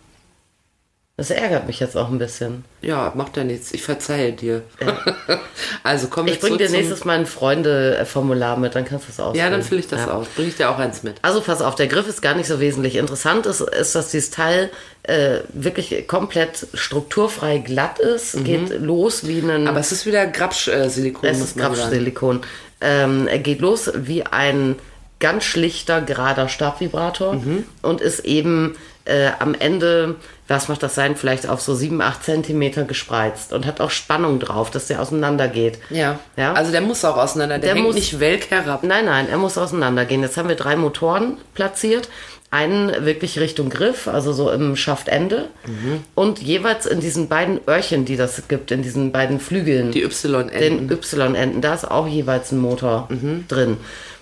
Das 1.21 1.29
ärgert 1.29 1.67
mich 1.67 1.81
jetzt 1.81 1.99
auch 1.99 2.09
ein 2.09 2.17
bisschen. 2.19 2.65
Ja, 2.81 3.13
macht 3.15 3.37
ja 3.37 3.45
nichts. 3.45 3.75
Ich 3.75 3.83
verzeihe 3.83 4.33
dir. 4.33 4.63
also 5.83 6.07
komm 6.09 6.27
Ich 6.27 6.33
jetzt 6.33 6.41
bringe 6.41 6.57
dir 6.57 6.71
nächstes 6.71 7.05
Mal 7.05 7.19
ein 7.19 7.27
Freunde-Formular 7.27 8.57
mit, 8.57 8.75
dann 8.75 8.87
kannst 8.87 9.07
du 9.07 9.13
es 9.13 9.21
ausfüllen. 9.21 9.45
Ja, 9.45 9.51
dann 9.51 9.63
fülle 9.63 9.81
ich 9.81 9.87
das 9.87 10.01
Ja. 10.07 10.13
aus. 10.13 10.29
Bringe 10.29 10.49
ich 10.49 10.57
dir 10.57 10.71
auch 10.71 10.79
eins 10.79 11.03
mit. 11.03 11.17
Also 11.21 11.43
pass 11.43 11.61
auf, 11.61 11.75
der 11.75 11.89
Griff 11.89 12.09
ist 12.09 12.23
gar 12.23 12.35
nicht 12.35 12.47
so 12.47 12.59
wesentlich. 12.59 12.97
Interessant 12.97 13.45
ist, 13.45 13.61
ist 13.61 13.95
dass 13.95 14.11
dieses 14.13 14.31
Teil 14.31 14.71
äh, 15.03 15.41
wirklich 15.53 16.09
komplett 16.09 16.69
strukturfrei 16.73 17.59
glatt 17.59 17.99
ist. 17.99 18.43
Geht 18.43 18.81
los 18.81 19.27
wie 19.29 19.41
ein... 19.43 19.65
Mhm. 19.65 19.69
Aber 19.69 19.81
es 19.81 19.93
ist 19.93 20.07
wieder 20.07 20.27
Grapsch-Silikon. 20.27 21.29
es 21.29 21.41
ist 21.43 21.59
Grapschsilikon. 21.59 22.41
Ähm, 22.81 23.27
er 23.29 23.41
geht 23.41 23.61
los 23.61 23.93
wie 23.95 24.25
ein 24.25 24.77
ganz 25.21 25.45
schlichter, 25.45 26.01
gerader 26.01 26.49
Stabvibrator 26.49 27.35
Mhm. 27.35 27.65
und 27.83 28.01
ist 28.01 28.21
eben 28.25 28.75
äh, 29.07 29.31
am 29.39 29.55
Ende, 29.55 30.17
was 30.47 30.69
macht 30.69 30.83
das 30.83 30.95
sein, 30.95 31.17
vielleicht 31.17 31.49
auf 31.49 31.61
so 31.63 31.75
7, 31.75 32.01
8 32.03 32.23
Zentimeter 32.23 32.85
gespreizt 32.85 33.53
und 33.53 33.67
hat 33.67 33.81
auch 33.81 33.91
Spannung 33.91 34.39
drauf, 34.39 34.71
dass 34.71 34.87
der 34.87 35.01
auseinander 35.01 35.49
geht. 35.49 35.79
Ja. 35.89 36.19
Ja? 36.37 36.53
Also 36.53 36.71
der 36.71 36.81
muss 36.83 37.05
auch 37.05 37.17
auseinander. 37.17 37.59
Der, 37.59 37.69
Der 37.69 37.75
hängt 37.77 37.87
muss- 37.87 37.95
nicht 37.97 38.21
welk 38.21 38.51
herab. 38.51 38.85
Nein, 38.85 39.07
nein, 39.07 39.29
er 39.29 39.39
muss 39.39 39.57
auseinandergehen. 39.59 40.23
Jetzt 40.23 40.37
haben 40.37 40.49
wir 40.49 40.55
drei 40.55 40.77
Motoren 40.77 41.39
platziert. 41.55 42.09
Einen 42.53 43.05
wirklich 43.05 43.39
Richtung 43.41 43.71
Griff, 43.71 44.07
also 44.09 44.33
so 44.33 44.51
im 44.51 44.77
Schaftende. 44.77 45.47
Mhm. 45.67 46.03
Und 46.15 46.41
jeweils 46.43 46.85
in 46.85 47.01
diesen 47.01 47.29
beiden 47.29 47.61
Öhrchen, 47.69 48.05
die 48.05 48.17
das 48.17 48.43
gibt, 48.49 48.71
in 48.71 48.83
diesen 48.83 49.13
beiden 49.13 49.41
Flügeln. 49.41 49.93
Die 49.93 50.03
Y-Enden. 50.03 50.89
den 50.89 50.91
Y-Enden, 50.91 51.61
da 51.63 51.75
ist 51.75 51.91
auch 51.91 52.07
jeweils 52.07 52.53
ein 52.53 52.59
Motor 52.59 53.07
Mhm. 53.09 53.45
drin. 53.49 53.77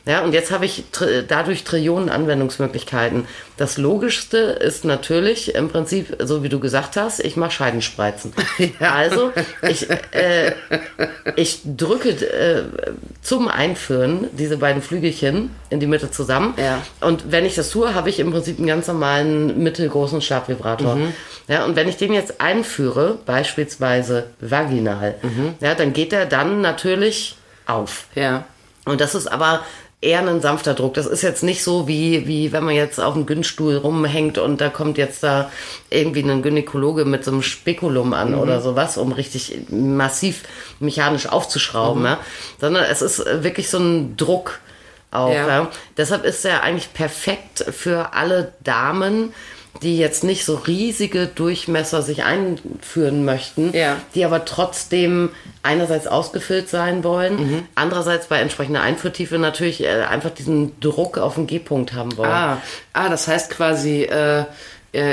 Ja, 0.09 0.23
und 0.23 0.33
jetzt 0.33 0.51
habe 0.51 0.65
ich 0.65 0.85
tr 0.91 1.23
dadurch 1.23 1.65
Trillionen 1.65 2.09
Anwendungsmöglichkeiten. 2.09 3.29
Das 3.59 3.77
Logischste 3.77 4.39
ist 4.39 4.87
natürlich 4.87 5.55
im 5.55 5.69
Prinzip, 5.69 6.17
so 6.21 6.43
wie 6.43 6.49
du 6.49 6.61
gesagt 6.61 6.97
hast, 6.97 7.21
ich 7.21 7.37
mache 7.37 7.51
Scheidenspreizen. 7.51 8.33
Also 8.81 9.33
ich, 9.63 9.89
äh, 10.13 10.53
ich 11.37 11.61
drücke 11.77 12.09
äh, 12.09 12.63
zum 13.21 13.49
Einführen 13.49 14.29
diese 14.33 14.57
beiden 14.57 14.81
Flügelchen 14.81 15.51
in 15.69 15.79
die 15.79 15.87
Mitte 15.87 16.11
zusammen. 16.11 16.55
Ja. 16.57 16.83
Und 17.07 17.31
wenn 17.31 17.45
ich 17.45 17.55
das 17.55 17.69
tue, 17.71 17.95
habe 17.95 18.09
ich 18.09 18.19
im 18.19 18.31
Prinzip 18.31 18.59
einen 18.59 18.67
ganz 18.67 18.87
normalen 18.87 19.63
mittelgroßen 19.63 20.23
Stabvibrator. 20.23 20.95
Mhm. 20.95 21.13
Ja, 21.49 21.65
und 21.67 21.77
wenn 21.77 21.89
ich 21.89 21.99
den 21.99 22.15
jetzt 22.15 22.41
einführe, 22.41 23.19
beispielsweise 23.27 24.31
vaginal, 24.41 25.17
ja, 25.61 25.75
dann 25.75 25.93
geht 25.93 26.13
er 26.15 26.25
dann 26.25 26.63
natürlich 26.63 27.37
auf. 27.67 28.07
Ja. 28.15 28.45
Und 28.85 29.01
das 29.01 29.15
ist 29.15 29.27
aber 29.27 29.61
eher 30.01 30.21
ein 30.21 30.41
sanfter 30.41 30.75
Druck. 30.75 30.95
Das 30.95 31.07
ist 31.07 31.23
jetzt 31.23 31.43
nicht 31.43 31.65
so 31.65 31.89
wie, 31.89 32.29
wie 32.29 32.53
wenn 32.53 32.65
man 32.65 32.75
jetzt 32.75 33.01
auf 33.01 33.15
dem 33.15 33.27
Günststuhl 33.27 33.77
rumhängt 33.77 34.39
und 34.39 34.61
da 34.61 34.69
kommt 34.69 34.97
jetzt 34.97 35.25
da 35.25 35.51
irgendwie 35.91 36.23
ein 36.23 36.43
Gynäkologe 36.43 37.05
mit 37.05 37.25
so 37.25 37.33
einem 37.33 37.43
Spekulum 37.43 38.13
an 38.13 38.35
oder 38.35 38.61
sowas, 38.61 38.97
um 38.97 39.11
richtig 39.11 39.59
massiv 39.71 40.45
mechanisch 40.79 41.27
aufzuschrauben. 41.27 42.05
Ja? 42.05 42.19
Sondern 42.61 42.85
es 42.85 43.03
ist 43.03 43.25
wirklich 43.43 43.71
so 43.71 43.79
ein 43.79 44.17
Druck 44.17 44.61
auch. 45.11 45.33
Ja. 45.33 45.49
Ja? 45.49 45.71
Deshalb 45.97 46.25
ist 46.25 46.45
er 46.45 46.63
eigentlich 46.63 46.93
perfekt 46.93 47.65
für 47.71 48.13
alle 48.13 48.53
Damen, 48.63 49.35
die 49.83 49.97
jetzt 49.99 50.25
nicht 50.25 50.45
so 50.45 50.55
riesige 50.57 51.27
Durchmesser 51.27 52.03
sich 52.03 52.25
einführen 52.25 53.25
möchten, 53.25 53.73
Ja. 53.73 53.97
die 54.15 54.25
aber 54.25 54.45
trotzdem 54.45 55.31
einerseits 55.63 56.07
ausgefüllt 56.07 56.69
sein 56.69 57.05
wollen, 57.05 57.67
andererseits 57.75 58.27
bei 58.27 58.39
entsprechender 58.41 58.83
Einführtiefe 58.83 59.39
natürlich 59.39 59.85
äh, 59.85 59.89
einfach 60.03 60.31
diesen 60.31 60.79
Druck 60.81 61.19
auf 61.19 61.35
den 61.37 61.47
G-Punkt 61.47 61.93
haben 61.93 62.17
wollen. 62.17 62.31
Ah, 62.31 62.59
ah, 62.93 63.09
das 63.09 63.29
heißt 63.29 63.51
quasi, 63.51 64.03
äh, 64.03 64.45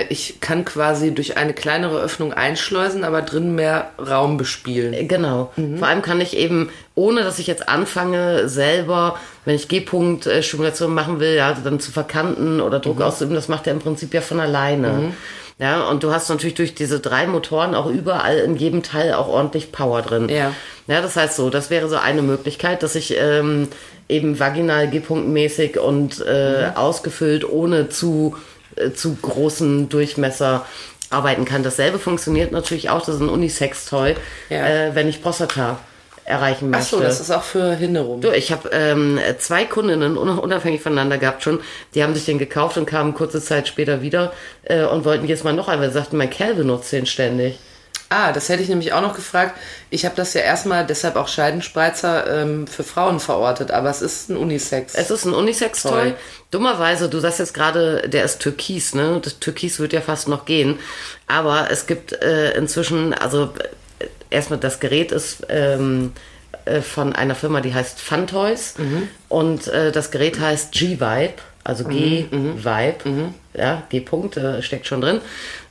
ich 0.10 0.40
kann 0.40 0.66
quasi 0.66 1.14
durch 1.14 1.38
eine 1.38 1.54
kleinere 1.54 2.00
Öffnung 2.02 2.34
einschleusen, 2.34 3.04
aber 3.04 3.22
drin 3.22 3.56
mehr 3.56 3.90
Raum 4.00 4.38
bespielen. 4.38 4.94
Äh, 4.94 5.06
Genau. 5.06 5.52
Vor 5.78 5.88
allem 5.88 6.02
kann 6.02 6.20
ich 6.22 6.36
eben, 6.36 6.70
ohne 6.96 7.24
dass 7.24 7.40
ich 7.40 7.48
jetzt 7.48 7.70
anfange, 7.70 8.50
selber, 8.50 9.18
wenn 9.46 9.56
ich 9.56 9.68
G-Punkt-Stimulation 9.68 10.94
machen 10.94 11.20
will, 11.20 11.36
ja, 11.36 11.54
dann 11.64 11.80
zu 11.80 11.92
verkanten 11.92 12.62
oder 12.62 12.80
Druck 12.80 13.02
auszuüben, 13.02 13.36
das 13.36 13.48
macht 13.48 13.68
er 13.68 13.74
im 13.74 13.80
Prinzip 13.80 14.14
ja 14.14 14.22
von 14.22 14.40
alleine. 14.40 15.14
Ja, 15.58 15.88
und 15.88 16.04
du 16.04 16.12
hast 16.12 16.28
natürlich 16.30 16.56
durch 16.56 16.76
diese 16.76 17.00
drei 17.00 17.28
Motoren 17.28 17.76
auch 17.76 17.86
überall 17.86 18.40
in 18.40 18.58
jedem 18.58 18.84
Teil 18.84 19.14
auch 19.14 19.30
ordentlich 19.30 19.72
Power 19.72 20.02
drin. 20.02 20.28
Ja. 20.28 20.52
Ja, 20.88 21.02
das 21.02 21.16
heißt 21.16 21.36
so, 21.38 21.50
das 21.50 21.70
wäre 21.70 21.88
so 21.88 21.96
eine 21.96 22.22
Möglichkeit, 22.22 22.84
dass 22.84 22.96
ich 22.96 23.16
ähm, 23.18 23.70
eben 24.10 24.40
vaginal 24.40 24.88
G-Punktmäßig 24.90 25.80
und 25.80 26.20
äh, 26.26 26.72
ausgefüllt 26.76 27.50
ohne 27.50 27.90
zu, 27.90 28.36
äh, 28.36 28.55
zu 28.94 29.16
großen 29.22 29.90
Durchmesser 29.90 30.66
arbeiten 31.10 31.46
kann. 31.46 31.64
Dasselbe 31.64 32.00
funktioniert 32.00 32.52
natürlich 32.52 32.90
auch, 32.90 33.00
das 33.06 33.16
ist 33.16 33.22
ein 33.22 33.30
Unisex-Toy, 33.30 34.16
Ja. 34.50 34.68
äh, 34.68 34.96
wenn 34.96 35.08
ich 35.08 35.22
Prostata 35.22 35.80
erreichen 36.28 36.72
Ach 36.74 36.80
möchte. 36.80 36.96
so, 36.96 37.02
das 37.02 37.20
ist 37.20 37.30
auch 37.30 37.44
für 37.44 37.76
Hinderung. 37.76 38.20
Du, 38.22 38.32
ich 38.32 38.52
habe 38.52 38.70
ähm, 38.74 39.20
zwei 39.38 39.64
Kundinnen 39.66 40.18
un- 40.18 40.40
unabhängig 40.40 40.82
voneinander 40.82 41.20
gehabt 41.20 41.44
schon, 41.44 41.60
die 41.94 42.02
haben 42.04 42.16
sich 42.16 42.26
den 42.26 42.40
gekauft 42.40 42.78
und 42.78 42.88
kamen 42.88 43.14
kurze 43.14 43.40
Zeit 43.40 43.68
später 43.68 44.02
wieder 44.02 44.34
äh, 44.64 44.84
und 44.86 45.06
wollten 45.06 45.28
jetzt 45.28 45.44
mal 45.44 45.54
noch 45.54 45.68
einmal, 45.68 45.92
sagten, 45.92 46.18
mein 46.18 46.32
Kerl 46.32 46.56
benutzt 46.56 46.92
den 46.92 47.06
ständig. 47.06 47.60
Ah, 48.10 48.32
das 48.32 48.50
hätte 48.50 48.62
ich 48.62 48.70
nämlich 48.70 48.94
auch 48.94 49.02
noch 49.02 49.16
gefragt. 49.16 49.58
Ich 49.90 50.06
habe 50.06 50.16
das 50.16 50.34
ja 50.36 50.42
erstmal 50.42 50.86
deshalb 50.86 51.16
auch 51.16 51.28
Scheidenspreizer 51.28 52.42
ähm, 52.42 52.68
für 52.68 52.84
Frauen 52.84 53.20
verortet, 53.20 53.72
aber 53.72 53.90
es 53.90 54.02
ist 54.02 54.30
ein 54.30 54.38
Unisex. 54.38 54.94
Es 54.94 55.10
ist 55.10 55.26
ein 55.26 55.34
Unisex-Toy. 55.34 56.14
Dummerweise, 56.52 57.10
du 57.10 57.20
sagst 57.20 57.40
jetzt 57.40 57.54
gerade, 57.54 58.08
der 58.08 58.24
ist 58.24 58.40
Türkis, 58.40 58.94
ne? 58.94 59.20
Das 59.24 59.40
Türkis 59.40 59.80
wird 59.80 59.92
ja 59.92 60.02
fast 60.02 60.28
noch 60.28 60.46
gehen. 60.46 60.80
Aber 61.28 61.72
es 61.72 61.88
gibt 61.88 62.14
äh, 62.14 62.52
inzwischen, 62.56 63.14
also 63.14 63.52
äh, 64.00 64.06
erstmal 64.30 64.60
das 64.60 64.80
Gerät 64.80 65.12
ist 65.12 65.48
ähm, 65.50 66.14
äh, 66.66 66.82
von 66.82 67.14
einer 67.14 67.36
Firma, 67.36 67.62
die 67.62 67.74
heißt 67.74 68.00
Fun 68.00 68.28
Toys. 68.28 68.76
Und 69.30 69.68
äh, 69.68 69.92
das 69.92 70.12
Gerät 70.12 70.40
heißt 70.40 70.72
G-Vibe, 70.72 71.34
also 71.66 71.84
G-Vibe. 71.84 73.32
Ja, 73.54 73.84
G-Punkt 73.90 74.38
äh, 74.38 74.62
steckt 74.62 74.86
schon 74.88 75.02
drin. 75.02 75.20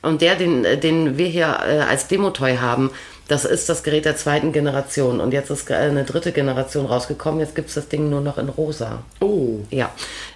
Und 0.01 0.21
der, 0.21 0.35
den, 0.35 0.63
äh, 0.65 0.77
den 0.77 1.17
wir 1.17 1.27
hier 1.27 1.57
äh, 1.67 1.79
als 1.79 2.07
Demo-Toy 2.07 2.57
haben, 2.57 2.91
das 3.27 3.43
ist 3.43 3.69
das 3.69 3.81
Gerät 3.81 4.05
der 4.05 4.15
zweiten 4.15 4.51
Generation. 4.51 5.19
Und 5.19 5.31
jetzt 5.33 5.49
ist 5.49 5.69
äh, 5.71 5.75
eine 5.75 6.03
dritte 6.03 6.31
Generation 6.31 6.85
rausgekommen. 6.85 7.39
Jetzt 7.39 7.55
gibt's 7.55 7.73
das 7.73 7.87
Ding 7.87 8.09
nur 8.09 8.21
noch 8.21 8.37
in 8.37 8.49
rosa. 8.49 8.99
oh. 9.19 9.59
Ja, 9.71 9.89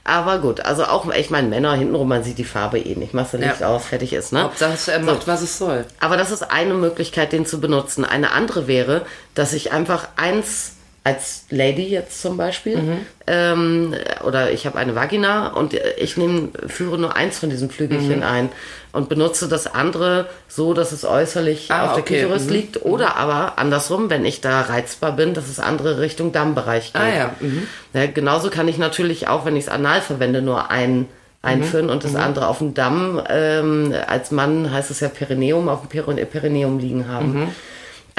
aber 0.04 0.40
gut, 0.40 0.62
also 0.62 0.86
auch, 0.86 1.12
ich 1.14 1.30
meine, 1.30 1.48
Männer 1.50 1.76
hintenrum, 1.76 2.08
man 2.08 2.24
sieht 2.24 2.38
die 2.40 2.44
Farbe 2.44 2.80
eh 2.80 2.96
nicht. 2.96 3.14
Machst 3.14 3.34
du 3.34 3.38
Licht 3.38 3.60
Ja. 3.60 3.68
aus, 3.68 3.86
fertig 3.86 4.14
ist, 4.14 4.32
ne? 4.34 4.44
Hauptsache, 4.44 4.74
es 4.74 4.88
äh, 4.88 4.98
macht, 5.00 5.28
was 5.28 5.42
es 5.44 5.58
soll. 5.58 5.86
Aber 6.00 6.18
das 6.18 6.32
ist 6.32 6.44
eine 6.50 6.74
Möglichkeit, 6.74 7.32
den 7.32 7.46
zu 7.46 7.60
benutzen. 7.60 8.06
Eine 8.06 8.32
andere 8.32 8.68
wäre, 8.68 9.06
dass 9.36 9.54
ich 9.54 9.72
einfach 9.72 10.08
eins 10.16 10.76
als 11.04 11.46
Lady 11.50 11.88
jetzt 11.88 12.22
zum 12.22 12.36
Beispiel, 12.38 12.78
Mhm. 12.78 12.98
ähm, 13.26 13.96
oder 14.26 14.52
ich 14.52 14.66
habe 14.66 14.78
eine 14.78 14.96
Vagina 14.96 15.48
und 15.54 15.74
ich 15.98 16.18
nehm, 16.18 16.52
führe 16.68 16.98
nur 16.98 17.16
eins 17.16 17.40
von 17.40 17.50
diesen 17.50 17.68
Mhm. 17.68 17.72
Flügelchen 17.72 18.22
ein 18.24 18.50
und 18.92 19.08
benutze 19.08 19.48
das 19.48 19.74
andere 19.74 20.28
so, 20.48 20.74
dass 20.74 20.92
es 20.92 21.06
äußerlich 21.06 21.72
Ah, 21.72 21.86
auf 21.88 21.94
der 21.94 22.04
okay, 22.04 22.20
Klitoris 22.20 22.46
mhm. 22.46 22.52
liegt. 22.52 22.86
Oder 22.86 23.16
aber 23.16 23.54
andersrum, 23.58 24.10
wenn 24.10 24.26
ich 24.26 24.42
da 24.42 24.62
reizbar 24.62 25.14
bin, 25.14 25.34
dass 25.34 25.48
es 25.48 25.60
andere 25.60 26.00
Richtung 26.00 26.32
Dammbereich 26.32 26.94
geht. 26.94 27.02
Ah, 27.02 27.16
ja, 27.18 27.36
mhm. 27.40 27.68
Ja, 27.94 28.06
genauso 28.08 28.50
kann 28.50 28.68
ich 28.68 28.78
natürlich 28.78 29.28
auch, 29.28 29.46
wenn 29.46 29.56
ich 29.56 29.66
es 29.66 29.70
anal 29.70 30.02
verwende, 30.02 30.42
nur 30.42 30.70
ein 30.70 31.08
einführen 31.42 31.90
und 31.90 32.04
das 32.04 32.16
andere 32.16 32.48
auf 32.48 32.58
dem 32.58 32.74
Damm, 32.74 33.22
ähm, 33.30 33.94
als 34.08 34.32
Mann 34.32 34.74
heißt 34.74 34.92
es 34.92 35.00
ja 35.00 35.08
Perineum, 35.08 35.70
auf 35.70 35.80
dem 35.80 35.88
Peri 35.88 36.26
Perineum 36.26 36.80
liegen 36.80 37.08
haben. 37.08 37.48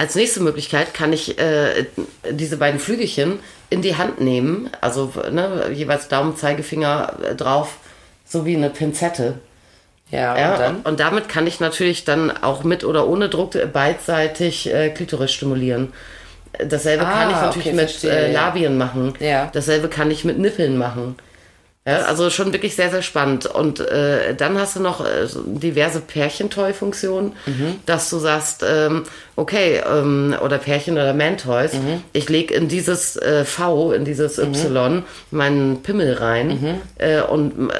Als 0.00 0.14
nächste 0.14 0.40
Möglichkeit 0.40 0.94
kann 0.94 1.12
ich 1.12 1.38
äh, 1.38 1.84
diese 2.30 2.56
beiden 2.56 2.80
Flügelchen 2.80 3.38
in 3.68 3.82
die 3.82 3.96
Hand 3.96 4.18
nehmen, 4.18 4.70
also 4.80 5.12
ne, 5.30 5.66
jeweils 5.74 6.08
Daumen, 6.08 6.36
Zeigefinger 6.38 7.16
äh, 7.22 7.34
drauf, 7.34 7.76
so 8.24 8.46
wie 8.46 8.56
eine 8.56 8.70
Pinzette. 8.70 9.34
Ja, 10.10 10.38
Ja, 10.38 10.52
und 10.54 10.58
dann? 10.60 10.76
und 10.84 11.00
damit 11.00 11.28
kann 11.28 11.46
ich 11.46 11.60
natürlich 11.60 12.04
dann 12.04 12.30
auch 12.42 12.64
mit 12.64 12.82
oder 12.82 13.06
ohne 13.08 13.28
Druck 13.28 13.52
beidseitig 13.74 14.72
äh, 14.72 14.88
Klitoris 14.88 15.32
stimulieren. 15.32 15.92
Dasselbe 16.58 17.06
Ah, 17.06 17.12
kann 17.12 17.30
ich 17.30 17.36
natürlich 17.36 17.66
okay, 17.66 17.76
mit 17.76 17.90
verstehe, 17.90 18.10
äh, 18.28 18.32
ja. 18.32 18.46
Labien 18.46 18.78
machen. 18.78 19.12
Ja. 19.20 19.50
Dasselbe 19.52 19.88
kann 19.88 20.10
ich 20.10 20.24
mit 20.24 20.38
Nippeln 20.38 20.78
machen. 20.78 21.16
Ja, 21.90 22.04
also 22.06 22.30
schon 22.30 22.52
wirklich 22.52 22.74
sehr, 22.76 22.90
sehr 22.90 23.02
spannend. 23.02 23.46
Und 23.46 23.80
äh, 23.80 24.34
dann 24.34 24.58
hast 24.58 24.76
du 24.76 24.80
noch 24.80 25.04
äh, 25.04 25.26
diverse 25.46 26.00
Pärchentoy-Funktionen, 26.00 27.32
Mhm. 27.46 27.76
dass 27.86 28.10
du 28.10 28.18
sagst, 28.18 28.64
ähm, 28.68 29.04
okay, 29.36 29.80
ähm, 29.90 30.34
oder 30.44 30.58
Pärchen- 30.58 30.94
oder 30.94 31.14
Man-Toys, 31.14 31.74
Mhm. 31.74 32.02
ich 32.12 32.28
lege 32.28 32.54
in 32.54 32.68
dieses 32.68 33.16
äh, 33.16 33.44
V, 33.44 33.92
in 33.92 34.04
dieses 34.04 34.38
Y 34.38 35.02
meinen 35.30 35.82
Pimmel 35.82 36.14
rein 36.14 36.48
Mhm. 36.48 36.74
äh, 36.98 37.20
und 37.22 37.70
äh, 37.70 37.74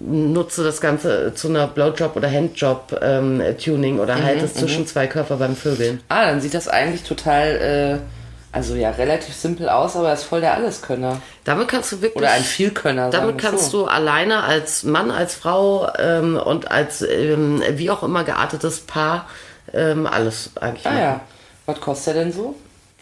nutze 0.00 0.64
das 0.64 0.80
Ganze 0.80 1.32
zu 1.34 1.48
einer 1.48 1.66
Blowjob- 1.68 2.16
oder 2.16 2.28
Handjob-Tuning 2.30 3.98
oder 3.98 4.16
Mhm, 4.16 4.22
halte 4.24 4.44
es 4.44 4.54
zwischen 4.54 4.86
zwei 4.86 5.06
Körper 5.06 5.36
beim 5.36 5.56
Vögeln. 5.56 6.00
Ah, 6.08 6.26
dann 6.26 6.40
sieht 6.40 6.54
das 6.54 6.68
eigentlich 6.68 7.02
total, 7.02 8.00
äh, 8.00 8.21
also 8.52 8.74
ja, 8.74 8.90
relativ 8.90 9.34
simpel 9.34 9.68
aus, 9.70 9.96
aber 9.96 10.08
er 10.08 10.14
ist 10.14 10.24
voll 10.24 10.42
der 10.42 10.54
Alleskönner. 10.54 11.20
Damit 11.44 11.68
kannst 11.68 11.90
du 11.90 12.02
wirklich... 12.02 12.22
Oder 12.22 12.32
ein 12.32 12.42
Vielkönner, 12.42 13.08
Damit 13.10 13.38
kannst 13.38 13.70
so. 13.70 13.84
du 13.84 13.86
alleine 13.88 14.42
als 14.44 14.84
Mann, 14.84 15.10
als 15.10 15.34
Frau 15.34 15.90
ähm, 15.98 16.36
und 16.36 16.70
als 16.70 17.00
ähm, 17.02 17.62
wie 17.70 17.90
auch 17.90 18.02
immer 18.02 18.24
geartetes 18.24 18.80
Paar 18.80 19.26
ähm, 19.72 20.06
alles 20.06 20.50
eigentlich 20.60 20.86
Ah 20.86 20.90
machen. 20.90 21.02
ja. 21.02 21.20
Was 21.64 21.80
kostet 21.80 22.14
der 22.16 22.24
denn 22.24 22.32
so? 22.32 22.54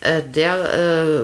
Äh, 0.02 0.23
der 0.23 0.75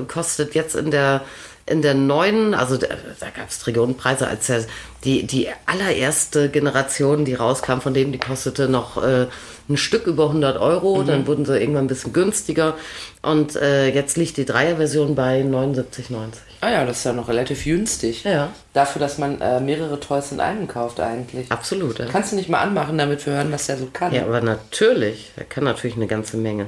äh, 0.01 0.05
kostet 0.13 0.55
jetzt 0.55 0.75
in 0.75 0.91
der 0.91 1.21
in 1.69 1.83
der 1.83 1.95
neuen, 1.95 2.55
also 2.55 2.77
der, 2.77 2.91
da 3.19 3.31
gab 3.31 3.49
es 3.49 3.59
Trillionenpreise, 3.59 4.29
als 4.29 4.47
der, 4.47 4.65
die, 5.05 5.27
die 5.27 5.49
allererste 5.67 6.49
Generation, 6.49 7.25
die 7.25 7.35
rauskam, 7.35 7.81
von 7.81 7.93
dem 7.93 8.13
die 8.13 8.19
kostete 8.19 8.69
noch 8.69 9.03
äh, 9.03 9.27
ein 9.69 9.77
Stück 9.77 10.07
über 10.07 10.27
100 10.29 10.59
Euro, 10.61 10.99
Mhm. 11.03 11.07
dann 11.09 11.27
wurden 11.27 11.45
sie 11.45 11.59
irgendwann 11.59 11.87
ein 11.87 11.89
bisschen 11.89 12.13
günstiger 12.13 12.75
und 13.23 13.57
äh, 13.57 13.89
jetzt 13.89 14.17
liegt 14.17 14.37
die 14.37 14.45
Dreierversion 14.45 15.17
bei 15.17 15.41
79,90. 15.43 16.13
Ah 16.61 16.71
ja, 16.71 16.85
das 16.87 16.99
ist 16.99 17.05
ja 17.05 17.13
noch 17.13 17.29
relativ 17.29 17.65
günstig. 17.65 18.23
Ja. 18.25 18.51
Dafür, 18.73 19.01
dass 19.01 19.19
man 19.19 19.41
äh, 19.41 19.59
mehrere 19.61 19.99
Toys 20.01 20.31
in 20.33 20.39
einem 20.41 20.69
kauft 20.69 21.01
eigentlich. 21.01 21.51
Absolut. 21.51 21.99
Ja. 21.99 22.07
Kannst 22.07 22.31
du 22.33 22.37
nicht 22.37 22.49
mal 22.49 22.61
anmachen, 22.61 22.97
damit 22.97 23.27
wir 23.27 23.35
hören, 23.35 23.51
was 23.53 23.67
der 23.67 23.77
so 23.77 23.89
kann? 23.93 24.15
Ja, 24.15 24.23
aber 24.23 24.41
natürlich. 24.41 25.33
Er 25.37 25.45
kann 25.45 25.65
natürlich 25.65 25.97
eine 25.97 26.07
ganze 26.07 26.37
Menge. 26.37 26.67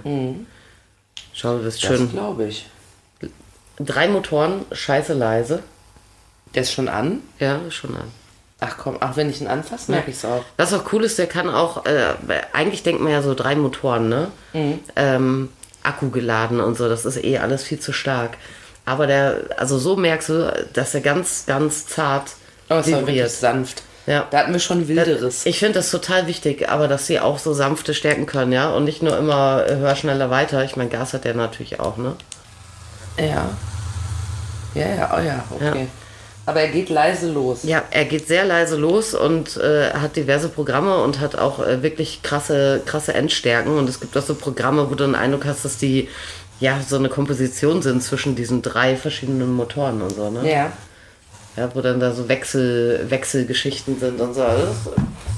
Schau, 1.32 1.56
du 1.58 1.64
bist 1.64 1.82
Mhm. 1.84 1.88
das 1.88 1.98
schön. 1.98 2.10
glaube 2.10 2.44
ich. 2.46 2.66
Drei 3.80 4.08
Motoren, 4.08 4.64
scheiße 4.72 5.14
leise. 5.14 5.62
Der 6.54 6.62
ist 6.62 6.72
schon 6.72 6.88
an. 6.88 7.20
Ja, 7.38 7.60
ist 7.68 7.74
schon 7.74 7.94
an. 7.96 8.10
Ach 8.60 8.76
komm, 8.76 8.96
ach, 8.98 9.16
wenn 9.16 9.30
ich 9.30 9.40
ihn 9.40 9.46
anfasse, 9.46 9.90
merke 9.92 10.10
ich 10.10 10.16
es 10.16 10.24
auch. 10.24 10.42
Was 10.56 10.72
auch 10.74 10.92
cool 10.92 11.04
ist, 11.04 11.16
der 11.18 11.28
kann 11.28 11.48
auch, 11.48 11.86
äh, 11.86 12.14
eigentlich 12.52 12.82
denkt 12.82 13.00
man 13.00 13.12
ja 13.12 13.22
so 13.22 13.34
drei 13.34 13.54
Motoren, 13.54 14.08
ne? 14.08 14.32
Mhm. 14.52 14.80
Ähm, 14.96 15.48
Akku 15.84 16.10
geladen 16.10 16.60
und 16.60 16.76
so, 16.76 16.88
das 16.88 17.04
ist 17.04 17.22
eh 17.22 17.38
alles 17.38 17.62
viel 17.62 17.78
zu 17.78 17.92
stark. 17.92 18.36
Aber 18.84 19.06
der, 19.06 19.42
also 19.58 19.78
so 19.78 19.96
merkst 19.96 20.28
du, 20.30 20.66
dass 20.72 20.92
er 20.94 21.02
ganz, 21.02 21.44
ganz 21.46 21.86
zart 21.86 22.32
Aber 22.68 22.84
wirklich 22.84 23.06
vibriert. 23.06 23.30
sanft. 23.30 23.82
Ja. 24.06 24.26
Da 24.30 24.38
hatten 24.38 24.52
wir 24.52 24.60
schon 24.60 24.88
wilderes. 24.88 25.44
Ich 25.46 25.58
finde 25.58 25.74
das 25.74 25.90
total 25.90 26.26
wichtig, 26.26 26.68
aber 26.68 26.88
dass 26.88 27.06
sie 27.06 27.20
auch 27.20 27.38
so 27.38 27.52
sanfte 27.52 27.92
Stärken 27.94 28.24
können, 28.26 28.52
ja. 28.52 28.70
Und 28.70 28.84
nicht 28.84 29.02
nur 29.02 29.16
immer 29.18 29.66
äh, 29.68 29.76
höher, 29.76 29.94
schneller, 29.94 30.30
weiter. 30.30 30.64
Ich 30.64 30.74
meine, 30.76 30.88
Gas 30.88 31.12
hat 31.12 31.24
der 31.24 31.34
natürlich 31.34 31.78
auch, 31.78 31.98
ne? 31.98 32.16
Ja. 33.18 33.50
Ja, 34.74 34.88
ja, 34.88 35.16
oh 35.16 35.20
ja, 35.20 35.44
okay. 35.50 35.82
Ja. 35.82 35.86
Aber 36.46 36.62
er 36.62 36.68
geht 36.68 36.88
leise 36.88 37.30
los. 37.30 37.62
Ja, 37.64 37.82
er 37.90 38.06
geht 38.06 38.26
sehr 38.26 38.46
leise 38.46 38.76
los 38.76 39.12
und 39.14 39.58
äh, 39.58 39.90
hat 39.92 40.16
diverse 40.16 40.48
Programme 40.48 41.02
und 41.02 41.20
hat 41.20 41.36
auch 41.36 41.58
äh, 41.60 41.82
wirklich 41.82 42.22
krasse, 42.22 42.80
krasse 42.86 43.12
Endstärken. 43.12 43.76
Und 43.76 43.86
es 43.86 44.00
gibt 44.00 44.16
auch 44.16 44.22
so 44.22 44.34
Programme, 44.34 44.90
wo 44.90 44.94
du 44.94 45.04
den 45.04 45.14
Eindruck 45.14 45.44
hast, 45.44 45.66
dass 45.66 45.76
die 45.76 46.08
ja 46.58 46.80
so 46.80 46.96
eine 46.96 47.10
Komposition 47.10 47.82
sind 47.82 48.02
zwischen 48.02 48.34
diesen 48.34 48.62
drei 48.62 48.96
verschiedenen 48.96 49.52
Motoren 49.52 50.00
und 50.00 50.14
so, 50.14 50.30
ne? 50.30 50.50
Ja. 50.50 50.72
Ja, 51.56 51.68
wo 51.74 51.82
dann 51.82 52.00
da 52.00 52.12
so 52.12 52.28
Wechsel, 52.28 53.04
Wechselgeschichten 53.10 53.98
sind 53.98 54.18
und 54.18 54.32
so. 54.32 54.40
Das 54.40 54.90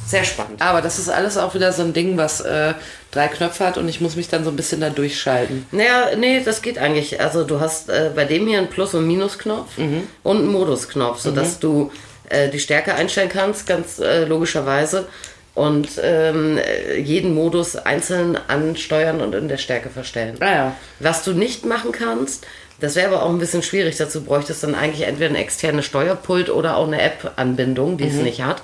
sehr 0.07 0.25
spannend. 0.25 0.61
Aber 0.61 0.83
das 0.83 0.99
ist 0.99 1.09
alles 1.09 1.37
auch 1.37 1.55
wieder 1.55 1.73
so 1.73 1.83
ein 1.83 1.93
Ding, 1.93 2.17
was 2.17 2.41
äh, 2.41 2.75
drei 3.11 3.29
Knöpfe 3.29 3.65
hat 3.65 3.79
und 3.79 3.89
ich 3.89 4.01
muss 4.01 4.17
mich 4.17 4.29
dann 4.29 4.45
so 4.45 4.51
ein 4.51 4.57
bisschen 4.57 4.81
da 4.81 4.91
durchschalten. 4.91 5.67
Naja, 5.71 6.17
nee, 6.17 6.43
das 6.45 6.63
geht 6.63 6.79
eigentlich. 6.79 7.21
Also 7.21 7.45
du 7.45 7.61
hast 7.61 7.89
äh, 7.89 8.11
bei 8.15 8.25
dem 8.25 8.47
hier 8.47 8.59
einen 8.59 8.69
Plus- 8.69 8.95
und 8.95 9.07
Minusknopf 9.07 9.79
und 10.23 10.37
einen 10.37 10.47
Modusknopf, 10.47 11.21
sodass 11.21 11.59
du 11.59 11.93
äh, 12.29 12.49
die 12.49 12.61
Stärke 12.61 12.95
einstellen 12.95 13.29
kannst, 13.29 13.67
ganz 13.67 13.99
äh, 13.99 14.25
logischerweise. 14.25 15.09
Und 15.55 15.89
ähm, 16.03 16.59
äh, 16.59 16.99
jeden 17.01 17.35
Modus 17.35 17.75
einzeln 17.75 18.39
ansteuern 18.49 19.21
und 19.21 19.35
in 19.35 19.49
der 19.49 19.59
Stärke 19.59 19.91
verstellen. 19.91 20.37
Ah 20.41 20.51
ja. 20.51 20.77
Was 21.01 21.25
du 21.25 21.33
nicht 21.33 21.67
machen 21.67 21.91
kannst, 21.91 22.47
das 22.81 22.97
wäre 22.97 23.09
aber 23.09 23.23
auch 23.23 23.31
ein 23.31 23.39
bisschen 23.39 23.63
schwierig. 23.63 23.97
Dazu 23.97 24.23
bräuchtest 24.23 24.63
du 24.63 24.69
dann 24.69 24.75
eigentlich 24.75 25.07
entweder 25.07 25.31
ein 25.31 25.37
externes 25.37 25.85
Steuerpult 25.85 26.51
oder 26.51 26.77
auch 26.77 26.87
eine 26.87 27.01
App-Anbindung, 27.01 27.99
die 27.99 28.09
es 28.09 28.15
nicht 28.15 28.43
hat. 28.43 28.63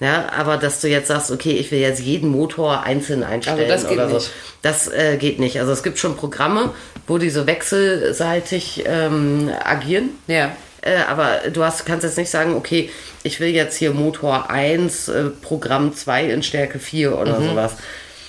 Ja, 0.00 0.30
aber 0.36 0.56
dass 0.56 0.80
du 0.80 0.88
jetzt 0.88 1.08
sagst, 1.08 1.30
okay, 1.30 1.52
ich 1.52 1.70
will 1.70 1.80
jetzt 1.80 2.00
jeden 2.00 2.30
Motor 2.30 2.84
einzeln 2.84 3.22
einstellen 3.22 3.68
das 3.68 3.86
geht 3.86 3.98
oder 3.98 4.08
so. 4.08 4.14
nicht. 4.16 4.30
Das 4.62 4.88
äh, 4.88 5.16
geht 5.18 5.38
nicht. 5.38 5.60
Also 5.60 5.72
es 5.72 5.82
gibt 5.82 5.98
schon 5.98 6.16
Programme, 6.16 6.72
wo 7.06 7.18
die 7.18 7.30
so 7.30 7.46
wechselseitig 7.46 8.84
ähm, 8.86 9.50
agieren. 9.64 10.10
Ja. 10.26 10.52
Äh, 10.80 10.98
aber 11.08 11.50
du 11.52 11.64
hast, 11.64 11.84
kannst 11.86 12.04
jetzt 12.04 12.18
nicht 12.18 12.30
sagen, 12.30 12.54
okay, 12.54 12.90
ich 13.22 13.40
will 13.40 13.48
jetzt 13.48 13.76
hier 13.76 13.92
Motor 13.92 14.50
1, 14.50 15.08
äh, 15.08 15.24
Programm 15.42 15.94
2 15.94 16.26
in 16.26 16.42
Stärke 16.42 16.78
4 16.78 17.18
oder 17.18 17.40
sowas. 17.40 17.72